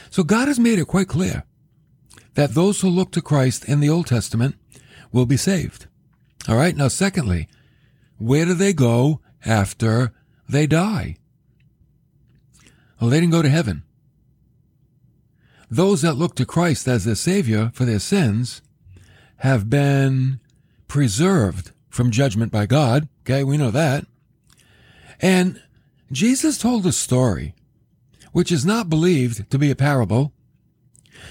So 0.09 0.23
God 0.23 0.47
has 0.47 0.59
made 0.59 0.79
it 0.79 0.87
quite 0.87 1.07
clear 1.07 1.43
that 2.35 2.53
those 2.53 2.81
who 2.81 2.89
look 2.89 3.11
to 3.11 3.21
Christ 3.21 3.65
in 3.65 3.79
the 3.79 3.89
Old 3.89 4.07
Testament 4.07 4.55
will 5.11 5.25
be 5.25 5.37
saved. 5.37 5.87
All 6.47 6.55
right. 6.55 6.75
Now, 6.75 6.89
secondly, 6.89 7.47
where 8.17 8.45
do 8.45 8.53
they 8.53 8.73
go 8.73 9.21
after 9.45 10.13
they 10.47 10.67
die? 10.67 11.17
Well, 12.99 13.09
they 13.09 13.19
didn't 13.19 13.31
go 13.31 13.41
to 13.41 13.49
heaven. 13.49 13.83
Those 15.69 16.01
that 16.01 16.13
look 16.13 16.35
to 16.35 16.45
Christ 16.45 16.87
as 16.87 17.05
their 17.05 17.15
Savior 17.15 17.71
for 17.73 17.85
their 17.85 17.99
sins 17.99 18.61
have 19.37 19.69
been 19.69 20.39
preserved 20.87 21.71
from 21.89 22.11
judgment 22.11 22.51
by 22.51 22.65
God. 22.65 23.07
Okay, 23.23 23.43
we 23.43 23.57
know 23.57 23.71
that. 23.71 24.05
And 25.19 25.61
Jesus 26.11 26.57
told 26.57 26.85
a 26.85 26.91
story 26.91 27.55
which 28.35 28.51
is 28.51 28.65
not 28.65 28.89
believed 28.89 29.49
to 29.49 29.57
be 29.57 29.71
a 29.71 29.75
parable 29.77 30.33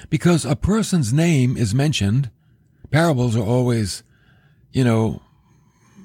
because 0.08 0.46
a 0.46 0.56
person's 0.56 1.12
name 1.12 1.54
is 1.54 1.74
mentioned. 1.74 2.30
Parables 2.90 3.36
are 3.36 3.44
always, 3.44 4.02
you 4.72 4.82
know, 4.82 5.20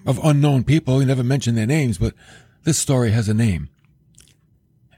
of 0.06 0.20
unknown 0.22 0.66
people. 0.66 1.00
You 1.00 1.06
never 1.06 1.24
mention 1.24 1.56
their 1.56 1.66
names, 1.66 1.98
but 1.98 2.14
this 2.66 2.78
story 2.78 3.12
has 3.12 3.30
a 3.30 3.34
name. 3.34 3.70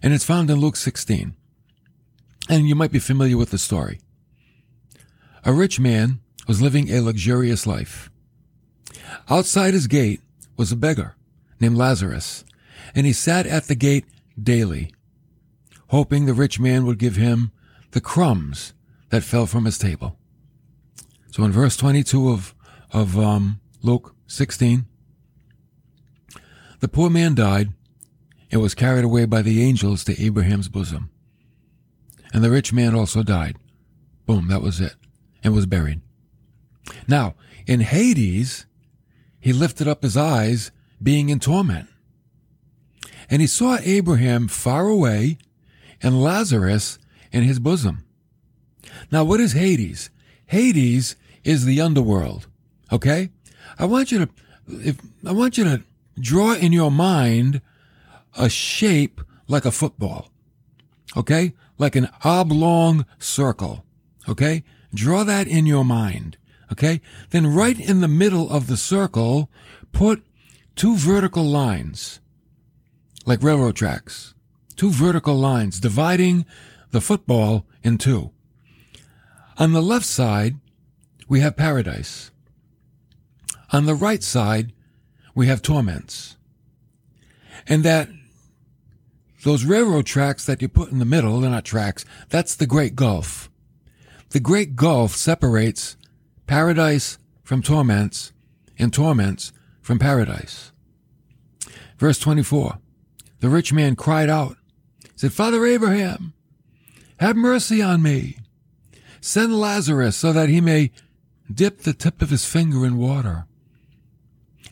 And 0.01 0.11
it's 0.11 0.25
found 0.25 0.49
in 0.49 0.59
Luke 0.59 0.75
16 0.75 1.35
and 2.49 2.67
you 2.67 2.73
might 2.73 2.91
be 2.91 2.97
familiar 2.97 3.37
with 3.37 3.51
the 3.51 3.59
story. 3.59 3.99
A 5.45 5.53
rich 5.53 5.79
man 5.79 6.19
was 6.47 6.63
living 6.63 6.89
a 6.89 7.01
luxurious 7.01 7.67
life. 7.67 8.09
Outside 9.29 9.75
his 9.75 9.85
gate 9.85 10.21
was 10.57 10.71
a 10.71 10.75
beggar 10.75 11.15
named 11.59 11.77
Lazarus, 11.77 12.43
and 12.95 13.05
he 13.05 13.13
sat 13.13 13.45
at 13.45 13.65
the 13.65 13.75
gate 13.75 14.05
daily, 14.41 14.95
hoping 15.91 16.25
the 16.25 16.33
rich 16.33 16.57
man 16.57 16.85
would 16.85 16.97
give 16.97 17.17
him 17.17 17.51
the 17.91 17.99
crumbs 17.99 18.73
that 19.09 19.23
fell 19.23 19.45
from 19.45 19.65
his 19.65 19.77
table. 19.77 20.17
So 21.31 21.43
in 21.43 21.51
verse 21.51 21.75
22 21.75 22.29
of, 22.29 22.55
of 22.93 23.19
um, 23.19 23.59
Luke 23.81 24.15
16, 24.27 24.85
the 26.79 26.87
poor 26.87 27.09
man 27.09 27.35
died 27.35 27.73
and 28.49 28.61
was 28.61 28.73
carried 28.73 29.03
away 29.03 29.25
by 29.25 29.41
the 29.41 29.61
angels 29.61 30.05
to 30.05 30.23
Abraham's 30.23 30.69
bosom. 30.69 31.11
And 32.33 32.41
the 32.41 32.49
rich 32.49 32.71
man 32.71 32.95
also 32.95 33.21
died. 33.21 33.57
Boom, 34.25 34.47
that 34.47 34.61
was 34.61 34.79
it. 34.79 34.95
And 35.43 35.53
was 35.53 35.65
buried. 35.65 35.99
Now, 37.05 37.35
in 37.67 37.81
Hades, 37.81 38.65
he 39.41 39.51
lifted 39.51 39.89
up 39.89 40.03
his 40.03 40.15
eyes, 40.15 40.71
being 41.03 41.27
in 41.27 41.41
torment. 41.41 41.89
And 43.29 43.41
he 43.41 43.47
saw 43.47 43.77
Abraham 43.83 44.47
far 44.47 44.87
away 44.87 45.37
and 46.01 46.21
Lazarus 46.21 46.99
in 47.31 47.43
his 47.43 47.59
bosom. 47.59 48.05
Now, 49.11 49.23
what 49.23 49.39
is 49.39 49.53
Hades? 49.53 50.09
Hades 50.47 51.15
is 51.43 51.65
the 51.65 51.81
underworld. 51.81 52.47
Okay? 52.91 53.29
I 53.79 53.85
want 53.85 54.11
you 54.11 54.25
to, 54.25 54.29
if, 54.67 54.99
I 55.25 55.31
want 55.31 55.57
you 55.57 55.63
to 55.63 55.83
draw 56.19 56.53
in 56.53 56.73
your 56.73 56.91
mind 56.91 57.61
a 58.37 58.49
shape 58.49 59.21
like 59.47 59.65
a 59.65 59.71
football. 59.71 60.29
Okay? 61.15 61.53
like 61.81 61.95
an 61.95 62.07
oblong 62.23 63.05
circle. 63.17 63.83
Okay? 64.29 64.63
Draw 64.93 65.23
that 65.23 65.47
in 65.47 65.65
your 65.65 65.83
mind. 65.83 66.37
Okay? 66.71 67.01
Then 67.31 67.47
right 67.47 67.77
in 67.77 68.01
the 68.01 68.07
middle 68.07 68.49
of 68.49 68.67
the 68.67 68.77
circle, 68.77 69.49
put 69.91 70.23
two 70.75 70.95
vertical 70.95 71.43
lines, 71.43 72.21
like 73.25 73.41
railroad 73.41 73.75
tracks. 73.75 74.35
Two 74.81 74.89
vertical 74.89 75.35
lines 75.35 75.79
dividing 75.79 76.43
the 76.89 77.01
football 77.01 77.67
in 77.83 77.99
two. 77.99 78.31
On 79.59 79.73
the 79.73 79.79
left 79.79 80.07
side, 80.07 80.55
we 81.27 81.39
have 81.41 81.55
paradise. 81.55 82.31
On 83.71 83.85
the 83.85 83.93
right 83.93 84.23
side, 84.23 84.73
we 85.35 85.45
have 85.45 85.61
torments. 85.61 86.35
And 87.67 87.83
that 87.83 88.09
those 89.43 89.65
railroad 89.65 90.07
tracks 90.07 90.47
that 90.47 90.63
you 90.63 90.67
put 90.67 90.91
in 90.91 90.97
the 90.97 91.05
middle, 91.05 91.39
they're 91.39 91.51
not 91.51 91.63
tracks. 91.63 92.03
That's 92.29 92.55
the 92.55 92.65
Great 92.65 92.95
Gulf. 92.95 93.51
The 94.31 94.39
Great 94.39 94.75
Gulf 94.75 95.15
separates 95.15 95.95
paradise 96.47 97.19
from 97.43 97.61
torments 97.61 98.33
and 98.79 98.91
torments 98.91 99.53
from 99.79 99.99
paradise. 99.99 100.71
Verse 101.99 102.17
24. 102.17 102.79
The 103.41 103.49
rich 103.49 103.71
man 103.71 103.95
cried 103.95 104.29
out, 104.29 104.57
said, 105.21 105.31
Father 105.31 105.63
Abraham, 105.67 106.33
have 107.19 107.35
mercy 107.35 107.79
on 107.79 108.01
me. 108.01 108.39
Send 109.19 109.53
Lazarus 109.53 110.15
so 110.15 110.33
that 110.33 110.49
he 110.49 110.59
may 110.59 110.89
dip 111.53 111.81
the 111.81 111.93
tip 111.93 112.23
of 112.23 112.31
his 112.31 112.43
finger 112.43 112.83
in 112.83 112.97
water 112.97 113.45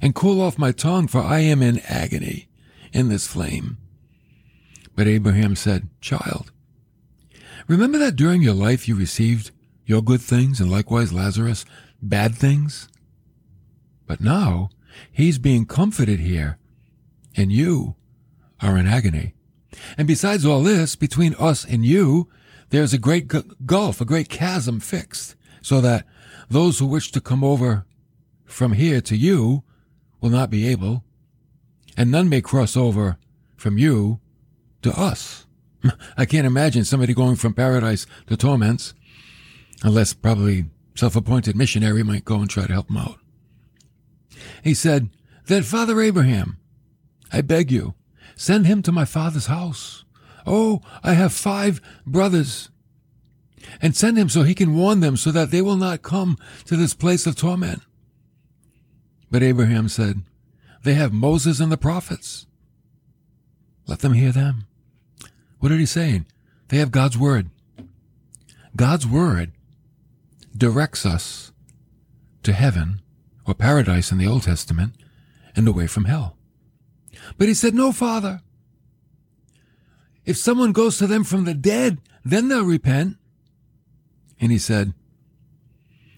and 0.02 0.16
cool 0.16 0.42
off 0.42 0.58
my 0.58 0.72
tongue, 0.72 1.08
for 1.08 1.22
I 1.22 1.42
am 1.42 1.62
in 1.62 1.78
agony 1.82 2.48
in 2.92 3.10
this 3.10 3.28
flame. 3.28 3.78
But 4.96 5.06
Abraham 5.06 5.56
said, 5.56 5.88
Child, 6.02 6.52
remember 7.68 8.00
that 8.00 8.16
during 8.16 8.42
your 8.42 8.56
life 8.56 8.88
you 8.88 8.96
received 8.96 9.52
your 9.86 10.02
good 10.02 10.22
things 10.22 10.60
and 10.60 10.72
likewise 10.72 11.14
Lazarus 11.14 11.64
bad 12.02 12.34
things? 12.34 12.90
But 14.08 14.20
now 14.20 14.72
he's 15.12 15.38
being 15.38 15.68
comforted 15.68 16.22
here, 16.22 16.58
and 17.36 17.52
you 17.52 17.98
are 18.60 18.80
in 18.80 18.88
agony. 18.88 19.36
And 19.98 20.08
besides 20.08 20.46
all 20.46 20.64
this, 20.64 20.96
between 20.96 21.36
us 21.36 21.66
and 21.66 21.86
you, 21.86 22.30
there's 22.70 22.94
a 22.94 22.98
great 22.98 23.32
gulf, 23.66 24.02
a 24.02 24.06
great 24.06 24.30
chasm 24.30 24.80
fixed, 24.80 25.36
so 25.62 25.82
that 25.82 26.06
those 26.50 26.80
who 26.80 26.86
wish 26.86 27.12
to 27.12 27.22
come 27.22 27.44
over 27.44 27.86
from 28.46 28.74
here 28.74 29.02
to 29.02 29.16
you 29.16 29.64
will 30.22 30.30
not 30.30 30.50
be 30.50 30.68
able, 30.68 31.04
and 31.98 32.12
none 32.12 32.30
may 32.30 32.42
cross 32.42 32.76
over 32.76 33.18
from 33.56 33.78
you 33.78 34.20
to 34.82 34.92
us. 34.92 35.46
I 36.18 36.26
can't 36.26 36.48
imagine 36.48 36.86
somebody 36.86 37.14
going 37.14 37.36
from 37.36 37.54
paradise 37.54 38.06
to 38.28 38.38
torments, 38.38 38.94
unless 39.84 40.14
probably 40.14 40.66
self-appointed 40.96 41.56
missionary 41.56 42.04
might 42.04 42.26
go 42.26 42.36
and 42.36 42.50
try 42.50 42.66
to 42.66 42.74
help 42.74 42.90
him 42.90 42.98
out. 42.98 43.18
He 44.64 44.74
said, 44.74 45.10
Then 45.46 45.64
Father 45.64 46.02
Abraham, 46.02 46.58
I 47.32 47.42
beg 47.42 47.72
you, 47.72 47.94
send 48.40 48.66
him 48.66 48.82
to 48.82 48.92
my 48.94 49.04
father's 49.04 49.48
house. 49.48 50.06
Oh, 50.48 50.82
I 51.04 51.12
have 51.14 51.34
five 51.34 51.82
brothers. 52.06 52.70
And 53.82 53.94
send 53.94 54.18
him 54.18 54.30
so 54.30 54.44
he 54.44 54.56
can 54.56 54.76
warn 54.76 55.02
them 55.02 55.18
so 55.18 55.30
that 55.32 55.52
they 55.52 55.62
will 55.62 55.76
not 55.76 56.04
come 56.04 56.38
to 56.64 56.78
this 56.78 56.94
place 56.94 57.28
of 57.28 57.36
torment. 57.36 57.82
But 59.30 59.44
Abraham 59.44 59.90
said, 59.90 60.22
They 60.84 60.94
have 60.94 61.12
Moses 61.12 61.60
and 61.60 61.70
the 61.70 61.78
prophets. 61.78 62.48
Let 63.88 64.00
them 64.00 64.14
hear 64.14 64.32
them. 64.32 64.66
What 65.60 65.74
are 65.74 65.78
he 65.78 65.86
saying? 65.86 66.26
They 66.70 66.78
have 66.78 66.92
God's 66.92 67.18
word. 67.18 67.50
God's 68.74 69.06
word 69.06 69.52
directs 70.56 71.06
us 71.06 71.52
to 72.44 72.54
heaven 72.54 73.02
or 73.46 73.54
paradise 73.54 74.14
in 74.14 74.18
the 74.18 74.28
Old 74.28 74.44
Testament 74.44 74.94
and 75.58 75.68
away 75.68 75.88
from 75.88 76.06
hell. 76.06 76.38
But 77.38 77.48
he 77.48 77.54
said, 77.54 77.74
No, 77.74 77.92
Father. 77.92 78.42
If 80.26 80.38
someone 80.38 80.74
goes 80.74 80.98
to 80.98 81.08
them 81.08 81.24
from 81.24 81.46
the 81.46 81.54
dead, 81.54 82.00
then 82.24 82.50
they'll 82.50 82.64
repent. 82.64 83.18
And 84.40 84.52
he 84.52 84.60
said, 84.60 84.94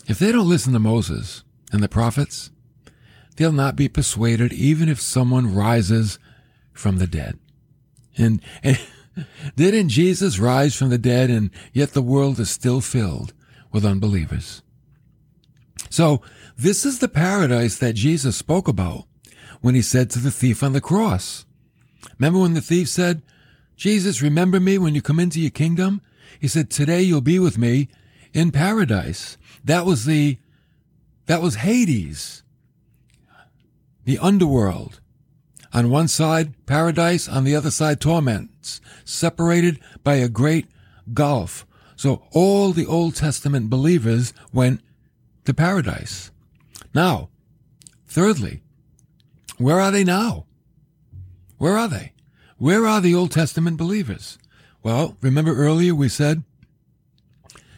If 0.08 0.20
they 0.20 0.32
don't 0.32 0.50
listen 0.50 0.74
to 0.74 0.80
Moses 0.80 1.44
and 1.72 1.82
the 1.82 1.90
prophets, 1.90 2.52
they'll 3.36 3.52
not 3.52 3.76
be 3.76 3.88
persuaded 3.88 4.52
even 4.54 4.90
if 4.90 5.00
someone 5.00 5.56
rises 5.56 6.20
from 6.74 6.98
the 6.98 7.08
dead. 7.08 7.40
And, 8.18 8.42
and 8.64 8.80
didn't 9.56 9.90
Jesus 9.90 10.40
rise 10.40 10.76
from 10.76 10.90
the 10.90 10.98
dead 10.98 11.30
and 11.30 11.50
yet 11.74 11.94
the 11.94 12.02
world 12.02 12.40
is 12.40 12.50
still 12.50 12.82
filled 12.82 13.34
with 13.72 13.86
unbelievers? 13.86 14.62
So 15.90 16.22
this 16.58 16.86
is 16.86 17.00
the 17.00 17.08
paradise 17.08 17.78
that 17.78 17.94
Jesus 17.94 18.36
spoke 18.36 18.68
about 18.68 19.06
when 19.62 19.76
he 19.76 19.82
said 19.82 20.10
to 20.10 20.20
the 20.20 20.32
thief 20.32 20.62
on 20.62 20.74
the 20.74 20.82
cross. 20.82 21.46
Remember 22.20 22.40
when 22.40 22.54
the 22.54 22.62
thief 22.62 22.90
said, 22.90 23.22
Jesus, 23.76 24.22
remember 24.22 24.60
me 24.60 24.78
when 24.78 24.94
you 24.94 25.02
come 25.02 25.20
into 25.20 25.40
your 25.40 25.52
kingdom? 25.52 26.02
He 26.40 26.48
said, 26.48 26.70
today 26.70 27.02
you'll 27.02 27.22
be 27.22 27.40
with 27.40 27.58
me 27.58 27.88
in 28.34 28.52
paradise. 28.52 29.38
That 29.64 29.86
was 29.86 30.06
the, 30.06 30.38
that 31.28 31.42
was 31.42 31.56
Hades, 31.56 32.44
the 34.06 34.20
underworld. 34.20 35.00
On 35.74 35.90
one 35.90 36.08
side, 36.08 36.54
paradise, 36.66 37.30
on 37.30 37.44
the 37.44 37.56
other 37.56 37.72
side, 37.72 38.02
torments, 38.02 38.82
separated 39.06 39.80
by 40.04 40.16
a 40.16 40.28
great 40.28 40.68
gulf. 41.14 41.66
So 41.96 42.24
all 42.32 42.72
the 42.72 42.86
Old 42.86 43.16
Testament 43.16 43.70
believers 43.70 44.34
went 44.52 44.82
to 45.46 45.54
paradise. 45.54 46.32
Now, 46.94 47.30
thirdly, 48.06 48.64
where 49.64 49.80
are 49.80 49.92
they 49.92 50.04
now? 50.04 50.46
Where 51.58 51.78
are 51.78 51.88
they? 51.88 52.14
Where 52.58 52.86
are 52.86 53.02
the 53.02 53.16
Old 53.16 53.32
Testament 53.32 53.78
believers? 53.78 54.38
Well, 54.84 55.18
remember 55.22 55.56
earlier 55.56 55.94
we 55.94 56.10
said 56.10 56.44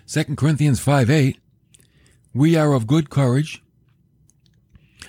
2 0.08 0.36
Corinthians 0.36 0.80
5 0.80 1.10
8, 1.10 1.38
we 2.34 2.56
are 2.56 2.74
of 2.74 2.88
good 2.88 3.10
courage. 3.10 3.64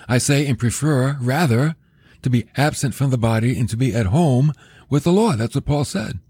I 0.09 0.19
say 0.19 0.47
and 0.47 0.59
prefer 0.59 1.17
rather 1.21 1.77
to 2.23 2.31
be 2.31 2.47
absent 2.57 2.95
from 2.95 3.11
the 3.11 3.19
body 3.19 3.59
and 3.59 3.69
to 3.69 3.77
be 3.77 3.95
at 3.95 4.07
home 4.07 4.53
with 4.89 5.05
the 5.05 5.13
Lord. 5.13 5.39
That's 5.39 5.55
what 5.55 5.65
Paul 5.65 5.85
said. 5.85 6.21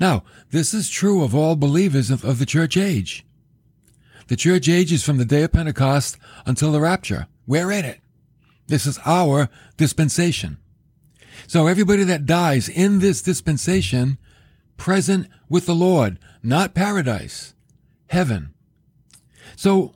Now, 0.00 0.24
this 0.50 0.72
is 0.72 0.88
true 0.88 1.22
of 1.22 1.34
all 1.34 1.56
believers 1.56 2.10
of, 2.10 2.24
of 2.24 2.38
the 2.38 2.46
church 2.46 2.76
age. 2.76 3.24
The 4.28 4.36
church 4.36 4.68
age 4.68 4.92
is 4.92 5.04
from 5.04 5.18
the 5.18 5.24
day 5.24 5.42
of 5.42 5.52
Pentecost 5.52 6.16
until 6.46 6.72
the 6.72 6.80
rapture. 6.80 7.26
We're 7.46 7.70
in 7.70 7.84
it. 7.84 8.00
This 8.66 8.86
is 8.86 8.98
our 9.04 9.48
dispensation. 9.76 10.58
So 11.46 11.66
everybody 11.66 12.04
that 12.04 12.26
dies 12.26 12.68
in 12.68 13.00
this 13.00 13.20
dispensation, 13.20 14.18
present 14.76 15.28
with 15.48 15.66
the 15.66 15.74
Lord, 15.74 16.18
not 16.42 16.74
paradise, 16.74 17.54
heaven. 18.06 18.54
So 19.56 19.94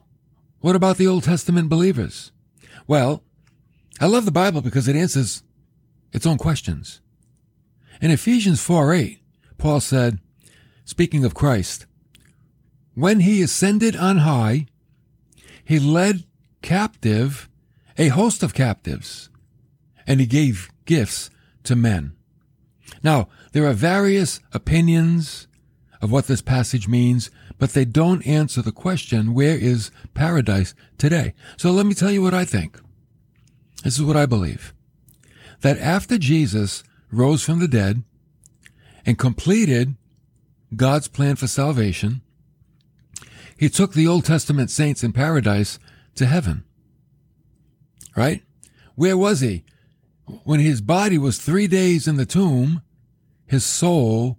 what 0.59 0.75
about 0.75 0.97
the 0.97 1.07
Old 1.07 1.23
Testament 1.23 1.69
believers? 1.69 2.31
Well, 2.87 3.23
I 3.99 4.05
love 4.05 4.25
the 4.25 4.31
Bible 4.31 4.61
because 4.61 4.87
it 4.87 4.95
answers 4.95 5.43
its 6.11 6.25
own 6.25 6.37
questions. 6.37 7.01
In 8.01 8.11
Ephesians 8.11 8.61
4 8.61 8.93
8, 8.93 9.21
Paul 9.57 9.79
said, 9.79 10.19
speaking 10.85 11.25
of 11.25 11.33
Christ, 11.33 11.85
when 12.93 13.21
he 13.21 13.41
ascended 13.41 13.95
on 13.95 14.17
high, 14.17 14.67
he 15.63 15.79
led 15.79 16.23
captive 16.61 17.49
a 17.99 18.07
host 18.07 18.41
of 18.41 18.55
captives, 18.55 19.29
and 20.07 20.19
he 20.19 20.25
gave 20.25 20.71
gifts 20.85 21.29
to 21.63 21.75
men. 21.75 22.13
Now, 23.03 23.27
there 23.51 23.67
are 23.67 23.73
various 23.73 24.39
opinions 24.53 25.47
of 26.01 26.11
what 26.11 26.27
this 26.27 26.41
passage 26.41 26.87
means, 26.87 27.29
but 27.57 27.71
they 27.71 27.83
don't 27.83 28.25
answer 28.25 28.61
the 28.61 28.71
question, 28.71 29.33
where 29.33 29.57
is 29.57 29.91
paradise 30.13 30.73
today? 30.97 31.33
So 31.57 31.71
let 31.71 31.85
me 31.85 31.93
tell 31.93 32.09
you 32.09 32.21
what 32.21 32.33
I 32.33 32.45
think. 32.45 32.79
This 33.83 33.99
is 33.99 34.03
what 34.03 34.17
I 34.17 34.25
believe. 34.25 34.73
That 35.59 35.77
after 35.77 36.17
Jesus 36.17 36.83
rose 37.11 37.43
from 37.43 37.59
the 37.59 37.67
dead 37.67 38.03
and 39.05 39.19
completed 39.19 39.95
God's 40.73 41.09
plan 41.09 41.35
for 41.35 41.47
salvation, 41.47 42.21
he 43.57 43.67
took 43.67 43.91
the 43.91 44.07
Old 44.07 44.23
Testament 44.23 44.71
saints 44.71 45.03
in 45.03 45.11
paradise 45.11 45.79
to 46.15 46.25
heaven. 46.25 46.63
Right? 48.19 48.43
Where 48.95 49.17
was 49.17 49.39
he? 49.39 49.63
When 50.43 50.59
his 50.59 50.81
body 50.81 51.17
was 51.17 51.39
three 51.39 51.67
days 51.67 52.05
in 52.05 52.17
the 52.17 52.25
tomb, 52.25 52.81
his 53.45 53.63
soul 53.63 54.37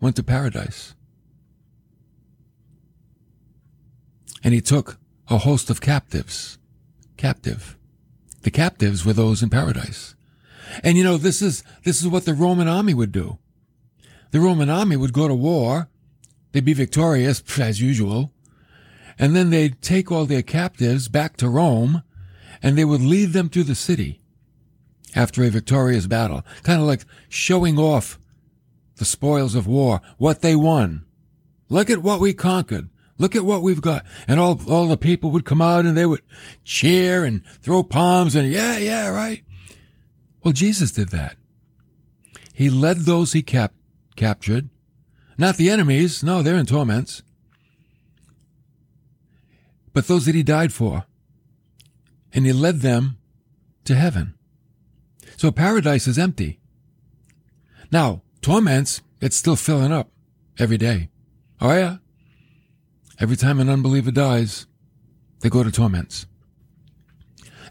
went 0.00 0.16
to 0.16 0.22
paradise. 0.22 0.94
And 4.42 4.54
he 4.54 4.62
took 4.62 4.96
a 5.28 5.36
host 5.36 5.68
of 5.68 5.82
captives, 5.82 6.56
captive. 7.18 7.76
The 8.40 8.50
captives 8.50 9.04
were 9.04 9.12
those 9.12 9.42
in 9.42 9.50
paradise. 9.50 10.14
And 10.82 10.96
you 10.96 11.04
know, 11.04 11.18
this 11.18 11.42
is, 11.42 11.62
this 11.84 12.00
is 12.00 12.08
what 12.08 12.24
the 12.24 12.32
Roman 12.32 12.68
army 12.68 12.94
would 12.94 13.12
do. 13.12 13.36
The 14.30 14.40
Roman 14.40 14.70
army 14.70 14.96
would 14.96 15.12
go 15.12 15.28
to 15.28 15.34
war. 15.34 15.90
They'd 16.52 16.64
be 16.64 16.72
victorious, 16.72 17.42
as 17.60 17.82
usual. 17.82 18.32
And 19.18 19.36
then 19.36 19.50
they'd 19.50 19.82
take 19.82 20.10
all 20.10 20.24
their 20.24 20.40
captives 20.40 21.08
back 21.08 21.36
to 21.36 21.50
Rome 21.50 22.02
and 22.62 22.76
they 22.76 22.84
would 22.84 23.00
lead 23.00 23.32
them 23.32 23.48
through 23.48 23.64
the 23.64 23.74
city 23.74 24.20
after 25.14 25.42
a 25.42 25.50
victorious 25.50 26.06
battle, 26.06 26.44
kind 26.62 26.80
of 26.80 26.86
like 26.86 27.04
showing 27.28 27.78
off 27.78 28.18
the 28.96 29.04
spoils 29.04 29.54
of 29.54 29.66
war, 29.66 30.00
what 30.18 30.42
they 30.42 30.54
won. 30.54 31.04
Look 31.68 31.90
at 31.90 32.02
what 32.02 32.20
we 32.20 32.34
conquered. 32.34 32.90
Look 33.18 33.36
at 33.36 33.44
what 33.44 33.62
we've 33.62 33.82
got. 33.82 34.04
And 34.26 34.40
all, 34.40 34.60
all 34.70 34.88
the 34.88 34.96
people 34.96 35.30
would 35.30 35.44
come 35.44 35.60
out 35.60 35.84
and 35.84 35.96
they 35.96 36.06
would 36.06 36.22
cheer 36.64 37.24
and 37.24 37.44
throw 37.60 37.82
palms 37.82 38.34
and 38.34 38.50
yeah, 38.50 38.78
yeah, 38.78 39.08
right. 39.08 39.42
Well, 40.42 40.52
Jesus 40.52 40.90
did 40.90 41.10
that. 41.10 41.36
He 42.52 42.70
led 42.70 42.98
those 42.98 43.32
he 43.32 43.42
kept 43.42 43.74
captured. 44.16 44.70
Not 45.36 45.56
the 45.56 45.70
enemies. 45.70 46.22
No, 46.22 46.42
they're 46.42 46.56
in 46.56 46.66
torments. 46.66 47.22
But 49.92 50.06
those 50.06 50.26
that 50.26 50.34
he 50.34 50.42
died 50.42 50.72
for. 50.72 51.04
And 52.32 52.46
he 52.46 52.52
led 52.52 52.80
them 52.80 53.18
to 53.84 53.94
heaven. 53.94 54.34
So 55.36 55.50
paradise 55.50 56.06
is 56.06 56.18
empty. 56.18 56.60
Now, 57.90 58.22
torments, 58.42 59.02
it's 59.20 59.36
still 59.36 59.56
filling 59.56 59.92
up 59.92 60.10
every 60.58 60.78
day. 60.78 61.08
Oh 61.60 61.72
yeah. 61.72 61.96
Every 63.18 63.36
time 63.36 63.60
an 63.60 63.68
unbeliever 63.68 64.10
dies, 64.10 64.66
they 65.40 65.48
go 65.48 65.62
to 65.62 65.70
torments. 65.70 66.26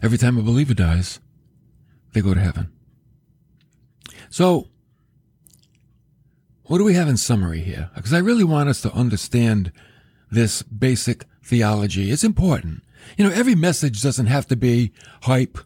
Every 0.02 0.18
time 0.18 0.38
a 0.38 0.42
believer 0.42 0.74
dies, 0.74 1.20
they 2.12 2.20
go 2.20 2.34
to 2.34 2.40
heaven. 2.40 2.72
So, 4.30 4.68
what 6.64 6.78
do 6.78 6.84
we 6.84 6.94
have 6.94 7.08
in 7.08 7.16
summary 7.16 7.60
here? 7.60 7.90
Because 7.94 8.12
I 8.12 8.18
really 8.18 8.44
want 8.44 8.68
us 8.68 8.80
to 8.82 8.92
understand 8.92 9.72
this 10.30 10.62
basic 10.62 11.24
theology. 11.42 12.10
It's 12.12 12.24
important. 12.24 12.82
You 13.16 13.28
know, 13.28 13.34
every 13.34 13.54
message 13.54 14.02
doesn't 14.02 14.26
have 14.26 14.46
to 14.48 14.56
be 14.56 14.92
hype 15.22 15.58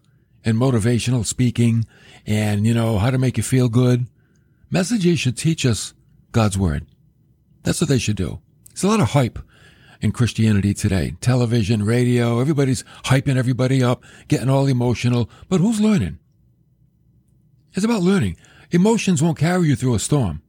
and 0.45 0.57
motivational 0.57 1.25
speaking 1.25 1.87
and, 2.27 2.67
you 2.67 2.75
know, 2.75 2.99
how 2.99 3.11
to 3.11 3.19
make 3.19 3.37
you 3.37 3.43
feel 3.43 3.69
good. 3.69 4.07
Messages 4.71 5.21
should 5.21 5.37
teach 5.37 5.65
us 5.65 5.95
God's 6.33 6.59
word. 6.59 6.87
That's 7.63 7.81
what 7.81 7.89
they 7.89 7.99
should 7.99 8.17
do. 8.17 8.41
There's 8.69 8.85
a 8.85 8.89
lot 8.89 9.01
of 9.01 9.11
hype 9.11 9.39
in 10.01 10.13
Christianity 10.13 10.75
today. 10.75 11.17
Television, 11.21 11.85
radio, 11.85 12.41
everybody's 12.41 12.85
hyping 13.05 13.37
everybody 13.37 13.83
up, 13.83 14.03
getting 14.29 14.51
all 14.51 14.67
emotional. 14.67 15.31
But 15.49 15.61
who's 15.61 15.81
learning? 15.81 16.19
It's 17.73 17.85
about 17.85 18.03
learning. 18.03 18.37
Emotions 18.71 19.23
won't 19.23 19.39
carry 19.39 19.69
you 19.69 19.77
through 19.77 19.95
a 19.95 19.99
storm. 19.99 20.43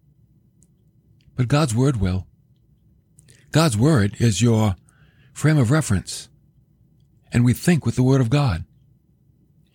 But 1.35 1.47
God's 1.47 1.75
word 1.75 1.97
will. 1.97 2.27
God's 3.51 3.77
word 3.77 4.15
is 4.19 4.41
your 4.41 4.75
frame 5.33 5.57
of 5.57 5.71
reference. 5.71 6.29
And 7.35 7.43
we 7.43 7.51
think 7.51 7.85
with 7.85 7.97
the 7.97 8.03
word 8.03 8.21
of 8.21 8.29
God. 8.29 8.63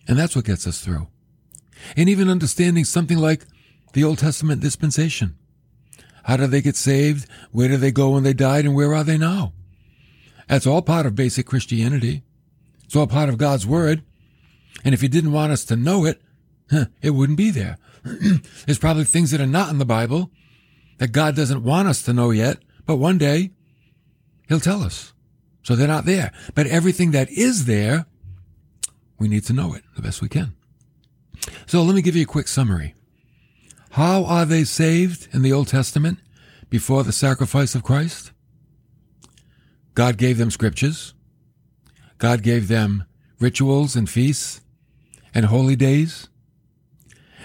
And 0.07 0.17
that's 0.17 0.35
what 0.35 0.45
gets 0.45 0.65
us 0.65 0.81
through. 0.81 1.09
And 1.95 2.09
even 2.09 2.27
understanding 2.27 2.85
something 2.85 3.19
like 3.19 3.45
the 3.93 4.03
Old 4.03 4.17
Testament 4.17 4.61
dispensation. 4.61 5.35
How 6.23 6.37
did 6.37 6.49
they 6.49 6.63
get 6.63 6.75
saved? 6.75 7.29
Where 7.51 7.67
did 7.67 7.81
they 7.81 7.91
go 7.91 8.09
when 8.09 8.23
they 8.23 8.33
died? 8.33 8.65
And 8.65 8.73
where 8.73 8.95
are 8.95 9.03
they 9.03 9.15
now? 9.15 9.53
That's 10.47 10.65
all 10.65 10.81
part 10.81 11.05
of 11.05 11.13
basic 11.13 11.45
Christianity. 11.45 12.23
It's 12.83 12.95
all 12.95 13.05
part 13.05 13.29
of 13.29 13.37
God's 13.37 13.67
Word. 13.67 14.01
And 14.83 14.95
if 14.95 15.01
He 15.01 15.07
didn't 15.07 15.31
want 15.31 15.51
us 15.51 15.63
to 15.65 15.75
know 15.75 16.03
it, 16.05 16.19
it 17.03 17.11
wouldn't 17.11 17.37
be 17.37 17.51
there. 17.51 17.77
There's 18.65 18.79
probably 18.79 19.03
things 19.03 19.29
that 19.29 19.39
are 19.39 19.45
not 19.45 19.69
in 19.69 19.77
the 19.77 19.85
Bible 19.85 20.31
that 20.97 21.11
God 21.11 21.35
doesn't 21.35 21.63
want 21.63 21.87
us 21.87 22.01
to 22.01 22.11
know 22.11 22.31
yet, 22.31 22.57
but 22.87 22.95
one 22.95 23.19
day 23.19 23.51
He'll 24.47 24.59
tell 24.59 24.81
us. 24.81 25.13
So 25.63 25.75
they're 25.75 25.87
not 25.87 26.05
there. 26.05 26.31
But 26.55 26.67
everything 26.67 27.11
that 27.11 27.29
is 27.29 27.65
there, 27.65 28.05
we 29.19 29.27
need 29.27 29.43
to 29.45 29.53
know 29.53 29.73
it 29.73 29.83
the 29.95 30.01
best 30.01 30.21
we 30.21 30.29
can. 30.29 30.53
So 31.65 31.83
let 31.83 31.95
me 31.95 32.01
give 32.01 32.15
you 32.15 32.23
a 32.23 32.25
quick 32.25 32.47
summary. 32.47 32.95
How 33.91 34.23
are 34.25 34.45
they 34.45 34.63
saved 34.63 35.27
in 35.33 35.41
the 35.41 35.51
Old 35.51 35.67
Testament 35.67 36.19
before 36.69 37.03
the 37.03 37.11
sacrifice 37.11 37.75
of 37.75 37.83
Christ? 37.83 38.31
God 39.93 40.17
gave 40.17 40.37
them 40.37 40.51
scriptures. 40.51 41.13
God 42.17 42.43
gave 42.43 42.67
them 42.67 43.05
rituals 43.39 43.95
and 43.95 44.09
feasts 44.09 44.61
and 45.33 45.45
holy 45.47 45.75
days. 45.75 46.29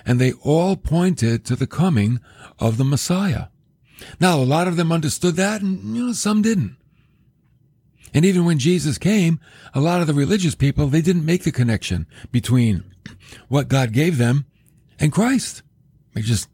And 0.05 0.20
they 0.20 0.33
all 0.42 0.76
pointed 0.76 1.44
to 1.46 1.57
the 1.57 1.66
coming 1.66 2.20
of 2.61 2.76
the 2.76 2.85
Messiah. 2.85 3.46
Now, 4.20 4.38
a 4.38 4.44
lot 4.44 4.68
of 4.68 4.76
them 4.76 4.92
understood 4.92 5.35
that 5.37 5.62
and, 5.62 5.96
you 5.96 6.07
know, 6.07 6.12
some 6.12 6.42
didn't. 6.42 6.76
And 8.16 8.24
even 8.24 8.46
when 8.46 8.59
Jesus 8.59 8.96
came, 8.96 9.38
a 9.74 9.81
lot 9.81 10.00
of 10.00 10.07
the 10.07 10.14
religious 10.14 10.55
people, 10.55 10.87
they 10.87 11.02
didn't 11.02 11.26
make 11.26 11.44
the 11.44 11.52
connection 11.52 12.07
between 12.33 12.83
what 13.48 13.68
God 13.68 13.92
gave 13.92 14.16
them 14.16 14.46
and 14.98 15.12
Christ. 15.12 15.62
They 16.14 16.22
just, 16.22 16.48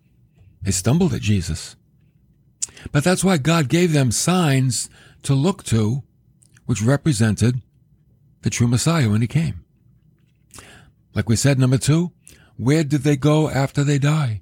they 0.61 0.73
stumbled 0.73 1.15
at 1.15 1.21
Jesus. 1.21 1.77
But 2.91 3.05
that's 3.05 3.23
why 3.23 3.37
God 3.37 3.69
gave 3.69 3.93
them 3.93 4.11
signs 4.11 4.91
to 5.23 5.35
look 5.35 5.63
to, 5.67 6.03
which 6.67 6.83
represented 6.83 7.63
the 8.41 8.51
true 8.51 8.67
Messiah 8.67 9.09
when 9.09 9.21
he 9.21 9.29
came. 9.29 9.65
Like 11.15 11.29
we 11.29 11.37
said, 11.37 11.61
number 11.61 11.79
two, 11.79 12.11
where 12.57 12.83
did 12.83 13.03
they 13.03 13.17
go 13.17 13.49
after 13.49 13.85
they 13.85 14.01
die? 14.01 14.41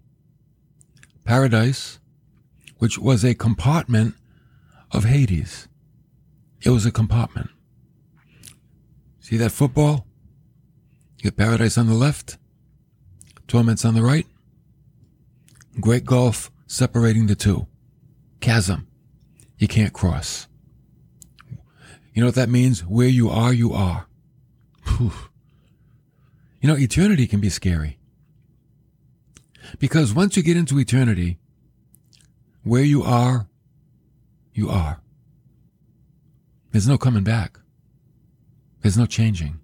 Paradise, 1.27 1.99
which 2.79 2.99
was 2.99 3.27
a 3.27 3.35
compartment 3.35 4.15
of 4.91 5.05
Hades. 5.05 5.69
It 6.63 6.71
was 6.71 6.85
a 6.85 6.91
compartment. 6.91 7.51
See 9.21 9.37
that 9.37 9.53
football? 9.53 10.07
You 11.19 11.25
get 11.25 11.37
paradise 11.37 11.79
on 11.79 11.87
the 11.87 11.95
left, 11.95 12.39
torments 13.47 13.85
on 13.85 13.95
the 13.95 14.03
right. 14.03 14.27
Great 15.81 16.05
gulf 16.05 16.51
separating 16.67 17.27
the 17.27 17.35
two. 17.35 17.67
Chasm. 18.41 18.87
You 19.59 19.69
can't 19.69 19.93
cross. 19.93 20.49
You 22.15 22.23
know 22.23 22.27
what 22.27 22.35
that 22.35 22.49
means? 22.49 22.81
Where 22.81 23.09
you 23.09 23.31
are, 23.31 23.53
you 23.53 23.73
are. 23.73 24.07
Whew. 24.87 25.13
You 26.61 26.69
know, 26.69 26.77
eternity 26.77 27.27
can 27.27 27.41
be 27.41 27.51
scary. 27.51 27.99
Because 29.79 30.13
once 30.13 30.37
you 30.37 30.43
get 30.43 30.57
into 30.57 30.79
eternity, 30.79 31.39
where 32.63 32.83
you 32.83 33.03
are, 33.03 33.47
you 34.53 34.69
are. 34.69 35.01
There's 36.73 36.89
no 36.89 36.99
coming 36.99 37.25
back. 37.25 37.59
There's 38.83 38.97
no 38.97 39.07
changing. 39.07 39.61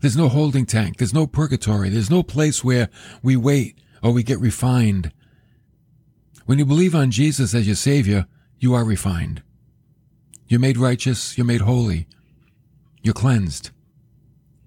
There's 0.00 0.16
no 0.16 0.28
holding 0.28 0.66
tank. 0.66 0.98
There's 0.98 1.14
no 1.14 1.26
purgatory. 1.26 1.88
There's 1.88 2.10
no 2.10 2.22
place 2.22 2.62
where 2.62 2.88
we 3.22 3.36
wait 3.36 3.78
or 4.02 4.12
we 4.12 4.22
get 4.22 4.40
refined. 4.40 5.12
When 6.46 6.58
you 6.58 6.66
believe 6.66 6.94
on 6.94 7.10
Jesus 7.10 7.54
as 7.54 7.66
your 7.66 7.76
Savior, 7.76 8.26
you 8.58 8.74
are 8.74 8.84
refined. 8.84 9.42
You're 10.48 10.60
made 10.60 10.76
righteous. 10.76 11.36
You're 11.36 11.46
made 11.46 11.62
holy. 11.62 12.06
You're 13.02 13.14
cleansed. 13.14 13.70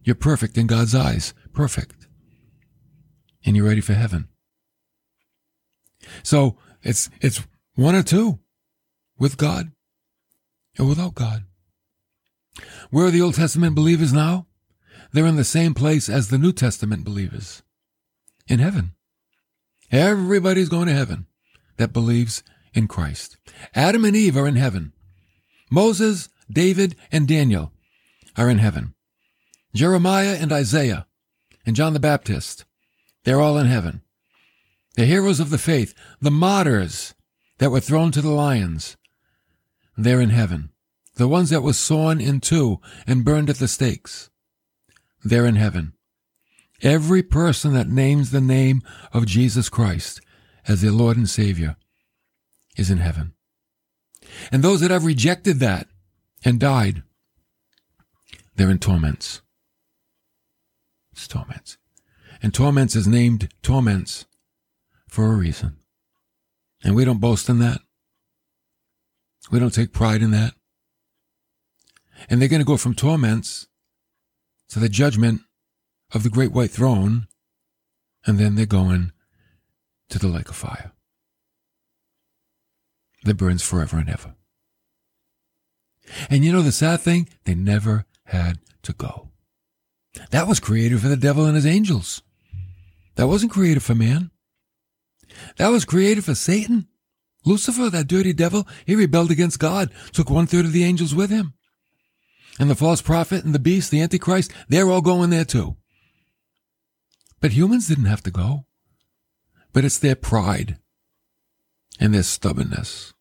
You're 0.04 0.16
perfect 0.16 0.58
in 0.58 0.68
God's 0.68 0.96
eyes. 0.96 1.34
Perfect. 1.54 2.08
And 3.46 3.56
you're 3.56 3.68
ready 3.68 3.82
for 3.82 3.94
heaven. 3.94 4.28
So 6.24 6.58
it's, 6.82 7.10
it's 7.22 7.46
one 7.76 7.96
or 7.96 8.04
two 8.04 8.40
with 9.18 9.38
God 9.38 9.72
or 10.80 10.86
without 10.86 11.16
God. 11.16 11.44
Where 12.90 13.08
are 13.08 13.12
the 13.12 13.22
Old 13.22 13.36
Testament 13.36 13.76
believers 13.76 14.14
now? 14.14 14.48
They're 15.12 15.26
in 15.26 15.36
the 15.36 15.44
same 15.44 15.74
place 15.74 16.10
as 16.10 16.30
the 16.30 16.38
New 16.38 16.52
Testament 16.52 17.04
believers. 17.04 17.64
In 18.48 18.60
heaven. 18.60 18.94
Everybody's 19.92 20.70
going 20.70 20.88
to 20.88 20.94
heaven 20.94 21.28
that 21.78 21.94
believes 21.94 22.44
in 22.74 22.88
Christ. 22.88 23.38
Adam 23.74 24.06
and 24.06 24.16
Eve 24.16 24.38
are 24.38 24.48
in 24.48 24.56
heaven. 24.56 24.94
Moses, 25.72 26.30
David, 26.52 26.96
and 27.12 27.28
Daniel 27.28 27.72
are 28.38 28.50
in 28.50 28.60
heaven. 28.60 28.94
Jeremiah 29.74 30.38
and 30.40 30.52
Isaiah 30.52 31.08
and 31.66 31.76
John 31.76 31.94
the 31.94 32.00
Baptist, 32.00 32.66
they're 33.24 33.42
all 33.42 33.58
in 33.58 33.68
heaven. 33.68 34.02
The 34.96 35.06
heroes 35.06 35.40
of 35.40 35.50
the 35.50 35.58
faith, 35.58 35.94
the 36.22 36.32
martyrs 36.32 37.14
that 37.58 37.72
were 37.72 37.80
thrown 37.80 38.12
to 38.12 38.22
the 38.22 38.30
lions, 38.30 38.96
they're 39.98 40.22
in 40.22 40.30
heaven. 40.30 40.70
The 41.16 41.28
ones 41.28 41.50
that 41.50 41.64
were 41.64 41.74
sawn 41.74 42.20
in 42.20 42.42
two 42.42 42.80
and 43.08 43.24
burned 43.24 43.50
at 43.50 43.58
the 43.58 43.68
stakes, 43.68 44.30
they're 45.24 45.46
in 45.46 45.56
heaven. 45.56 45.94
Every 46.82 47.24
person 47.24 47.74
that 47.74 47.88
names 47.88 48.32
the 48.32 48.42
name 48.42 48.82
of 49.14 49.26
Jesus 49.26 49.70
Christ 49.70 50.20
as 50.68 50.82
their 50.82 50.92
Lord 50.92 51.16
and 51.16 51.30
Savior 51.30 51.78
is 52.76 52.90
in 52.90 52.98
heaven. 52.98 53.34
And 54.52 54.64
those 54.64 54.82
that 54.82 54.92
have 54.92 55.06
rejected 55.06 55.60
that 55.60 55.88
and 56.44 56.60
died, 56.60 57.04
they're 58.56 58.70
in 58.70 58.80
torments. 58.80 59.42
It's 61.14 61.28
torments. 61.28 61.78
And 62.42 62.54
torments 62.54 62.96
is 62.96 63.08
named 63.08 63.50
torments 63.62 64.26
for 65.08 65.32
a 65.32 65.36
reason. 65.36 65.78
And 66.84 66.94
we 66.96 67.06
don't 67.06 67.22
boast 67.22 67.48
in 67.48 67.60
that. 67.60 67.80
We 69.52 69.60
don't 69.60 69.74
take 69.74 69.94
pride 69.94 70.22
in 70.22 70.32
that. 70.32 70.54
And 72.30 72.42
they're 72.42 72.50
going 72.50 72.62
to 72.62 72.66
go 72.66 72.78
from 72.78 72.96
torments 72.96 73.68
to 74.70 74.80
the 74.80 74.90
judgment 74.90 75.42
of 76.14 76.24
the 76.24 76.30
great 76.30 76.52
white 76.52 76.72
throne, 76.72 77.28
and 78.26 78.40
then 78.40 78.56
they're 78.56 78.66
going 78.66 79.12
to 80.10 80.20
the 80.20 80.28
lake 80.28 80.50
of 80.50 80.56
fire 80.56 80.92
that 83.24 83.38
burns 83.38 83.64
forever 83.64 83.98
and 83.98 84.10
ever. 84.10 84.36
And 86.30 86.46
you 86.46 86.52
know 86.52 86.62
the 86.62 86.72
sad 86.72 87.02
thing? 87.02 87.28
They 87.46 87.56
never 87.56 88.06
had 88.26 88.60
to 88.84 88.94
go. 88.94 89.30
That 90.30 90.48
was 90.48 90.60
created 90.60 91.02
for 91.02 91.08
the 91.08 91.18
devil 91.18 91.46
and 91.46 91.56
his 91.56 91.66
angels. 91.66 92.22
That 93.16 93.28
wasn't 93.28 93.52
created 93.52 93.84
for 93.84 93.96
man. 93.96 94.32
That 95.58 95.70
was 95.70 95.86
created 95.86 96.24
for 96.24 96.36
Satan. 96.36 96.88
Lucifer, 97.46 97.90
that 97.90 98.08
dirty 98.08 98.34
devil, 98.34 98.68
he 98.86 98.96
rebelled 98.96 99.32
against 99.32 99.60
God, 99.60 99.92
took 100.12 100.30
one 100.30 100.48
third 100.48 100.66
of 100.66 100.72
the 100.72 100.84
angels 100.84 101.14
with 101.14 101.30
him. 101.30 101.54
And 102.60 102.70
the 102.70 102.76
false 102.76 103.02
prophet 103.02 103.44
and 103.44 103.54
the 103.54 103.60
beast, 103.60 103.92
the 103.92 104.02
Antichrist, 104.02 104.52
they're 104.68 104.90
all 104.90 105.02
going 105.02 105.30
there 105.30 105.46
too. 105.46 105.76
But 107.42 107.52
humans 107.52 107.88
didn't 107.88 108.06
have 108.06 108.24
to 108.24 108.32
go. 108.32 108.66
But 109.74 109.84
it's 109.86 110.00
their 110.00 110.16
pride 110.16 110.78
and 112.00 112.14
their 112.14 112.24
stubbornness 112.24 113.14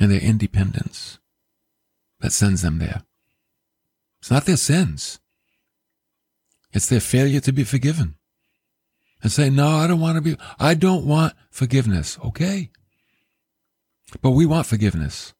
and 0.00 0.10
their 0.10 0.20
independence 0.20 1.18
that 2.20 2.32
sends 2.32 2.62
them 2.62 2.78
there. 2.78 3.02
It's 4.20 4.30
not 4.30 4.46
their 4.46 4.56
sins. 4.56 5.20
It's 6.72 6.88
their 6.88 7.00
failure 7.00 7.40
to 7.40 7.52
be 7.52 7.64
forgiven. 7.64 8.16
And 9.22 9.30
say, 9.30 9.50
no, 9.50 9.68
I 9.68 9.86
don't 9.86 10.00
want 10.00 10.16
to 10.16 10.22
be, 10.22 10.36
I 10.58 10.74
don't 10.74 11.06
want 11.06 11.34
forgiveness. 11.50 12.18
Okay. 12.24 12.70
But 14.22 14.30
we 14.30 14.46
want 14.46 14.66
forgiveness. 14.66 15.34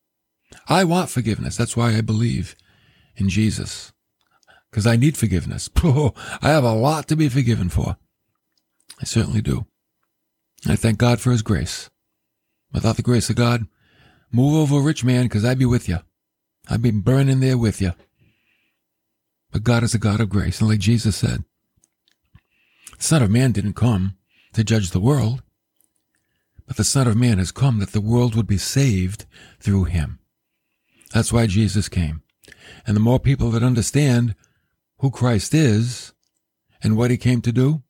I 0.69 0.85
want 0.85 1.11
forgiveness. 1.11 1.57
That's 1.57 1.77
why 1.77 1.97
I 1.97 2.01
believe 2.01 2.57
in 3.17 3.29
Jesus. 3.29 3.93
Because 4.71 4.87
I 4.87 4.97
need 4.97 5.17
forgiveness. 5.17 5.71
Oh, 5.85 6.15
I 6.43 6.49
have 6.49 6.65
a 6.65 6.73
lot 6.73 7.09
to 7.09 7.17
be 7.17 7.29
forgiven 7.29 7.69
for. 7.69 7.97
I 9.01 9.05
certainly 9.05 9.41
do. 9.41 9.67
I 10.67 10.77
thank 10.77 10.99
God 10.99 11.21
for 11.21 11.31
his 11.31 11.43
grace. 11.43 11.91
Without 12.73 12.97
the 12.97 13.03
grace 13.03 13.31
of 13.31 13.37
God, 13.37 13.67
move 14.33 14.55
over, 14.55 14.85
rich 14.85 15.05
man, 15.05 15.25
because 15.25 15.45
I'd 15.45 15.59
be 15.59 15.65
with 15.65 15.89
you. 15.89 15.99
I'd 16.69 16.83
be 16.83 16.91
burning 16.91 17.41
there 17.41 17.57
with 17.57 17.81
you. 17.81 17.93
But 19.53 19.63
God 19.63 19.83
is 19.83 19.95
a 19.95 19.99
God 19.99 20.21
of 20.21 20.29
grace. 20.29 20.61
And 20.61 20.69
like 20.69 20.81
Jesus 20.81 21.17
said, 21.17 21.45
the 22.99 23.05
Son 23.05 23.23
of 23.23 23.31
Man 23.31 23.53
didn't 23.53 23.75
come 23.75 24.17
to 24.55 24.65
judge 24.65 24.91
the 24.91 25.01
world, 25.01 25.43
but 26.67 26.77
the 26.77 26.85
Son 26.85 27.07
of 27.07 27.17
Man 27.17 27.39
has 27.39 27.53
come 27.53 27.79
that 27.79 27.93
the 27.93 28.01
world 28.01 28.35
would 28.35 28.47
be 28.47 28.59
saved 28.59 29.27
through 29.61 29.85
him. 29.85 30.19
That's 31.13 31.33
why 31.33 31.47
Jesus 31.47 31.89
came. 31.89 32.23
And 32.87 32.97
the 32.97 33.01
more 33.01 33.21
people 33.21 33.51
that 33.51 33.63
understand 33.63 34.35
who 34.99 35.11
Christ 35.11 35.55
is 35.55 36.13
and 36.83 36.97
what 36.97 37.11
he 37.11 37.17
came 37.17 37.41
to 37.43 37.53
do, 37.53 37.83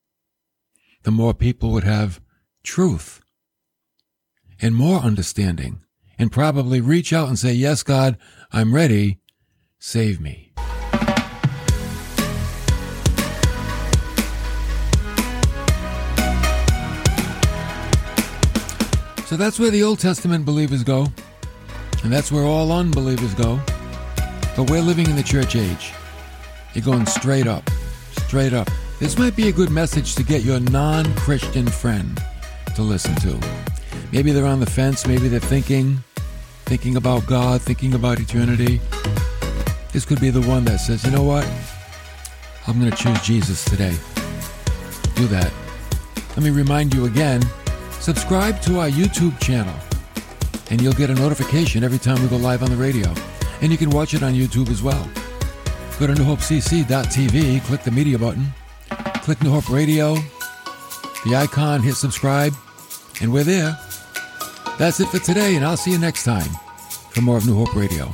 the 1.02 1.10
more 1.10 1.34
people 1.34 1.70
would 1.70 1.84
have 1.84 2.20
truth 2.62 3.20
and 4.60 4.74
more 4.74 5.00
understanding 5.00 5.82
and 6.18 6.32
probably 6.32 6.80
reach 6.80 7.12
out 7.12 7.28
and 7.28 7.38
say, 7.38 7.52
Yes, 7.52 7.82
God, 7.82 8.16
I'm 8.52 8.74
ready. 8.74 9.20
Save 9.78 10.20
me. 10.20 10.52
So 19.26 19.36
that's 19.36 19.58
where 19.58 19.70
the 19.72 19.82
Old 19.82 19.98
Testament 19.98 20.44
believers 20.44 20.84
go, 20.84 21.08
and 22.04 22.12
that's 22.12 22.30
where 22.30 22.44
all 22.44 22.70
unbelievers 22.70 23.34
go. 23.34 23.58
But 24.56 24.70
we're 24.70 24.80
living 24.80 25.10
in 25.10 25.16
the 25.16 25.22
church 25.24 25.56
age. 25.56 25.92
You're 26.74 26.84
going 26.84 27.06
straight 27.06 27.48
up, 27.48 27.68
straight 28.26 28.52
up. 28.52 28.70
This 29.00 29.18
might 29.18 29.34
be 29.34 29.48
a 29.48 29.52
good 29.52 29.70
message 29.70 30.14
to 30.14 30.22
get 30.22 30.44
your 30.44 30.60
non 30.60 31.12
Christian 31.16 31.66
friend 31.66 32.22
to 32.76 32.82
listen 32.82 33.16
to. 33.16 33.36
Maybe 34.12 34.30
they're 34.30 34.46
on 34.46 34.60
the 34.60 34.70
fence, 34.70 35.08
maybe 35.08 35.26
they're 35.26 35.40
thinking, 35.40 35.98
thinking 36.66 36.96
about 36.96 37.26
God, 37.26 37.60
thinking 37.60 37.94
about 37.94 38.20
eternity. 38.20 38.80
This 39.92 40.04
could 40.04 40.20
be 40.20 40.30
the 40.30 40.42
one 40.42 40.64
that 40.66 40.78
says, 40.78 41.04
you 41.04 41.10
know 41.10 41.24
what? 41.24 41.44
I'm 42.68 42.78
going 42.78 42.92
to 42.92 42.96
choose 42.96 43.20
Jesus 43.22 43.64
today. 43.64 43.96
Do 45.16 45.26
that. 45.26 45.52
Let 46.28 46.44
me 46.44 46.50
remind 46.50 46.94
you 46.94 47.06
again 47.06 47.42
subscribe 48.06 48.62
to 48.62 48.78
our 48.78 48.88
YouTube 48.88 49.36
channel, 49.40 49.74
and 50.70 50.80
you'll 50.80 50.92
get 50.92 51.10
a 51.10 51.14
notification 51.16 51.82
every 51.82 51.98
time 51.98 52.22
we 52.22 52.28
go 52.28 52.36
live 52.36 52.62
on 52.62 52.70
the 52.70 52.76
radio. 52.76 53.12
And 53.62 53.72
you 53.72 53.76
can 53.76 53.90
watch 53.90 54.14
it 54.14 54.22
on 54.22 54.32
YouTube 54.32 54.70
as 54.70 54.80
well. 54.80 55.10
Go 55.98 56.06
to 56.06 56.12
newhopecc.tv, 56.12 57.64
click 57.64 57.82
the 57.82 57.90
media 57.90 58.16
button, 58.16 58.46
click 59.24 59.42
New 59.42 59.50
Hope 59.50 59.68
Radio, 59.68 60.14
the 61.24 61.34
icon, 61.34 61.82
hit 61.82 61.96
subscribe, 61.96 62.54
and 63.20 63.32
we're 63.32 63.42
there. 63.42 63.76
That's 64.78 65.00
it 65.00 65.08
for 65.08 65.18
today, 65.18 65.56
and 65.56 65.64
I'll 65.64 65.76
see 65.76 65.90
you 65.90 65.98
next 65.98 66.22
time 66.22 66.48
for 67.10 67.22
more 67.22 67.38
of 67.38 67.44
New 67.44 67.56
Hope 67.56 67.74
Radio. 67.74 68.12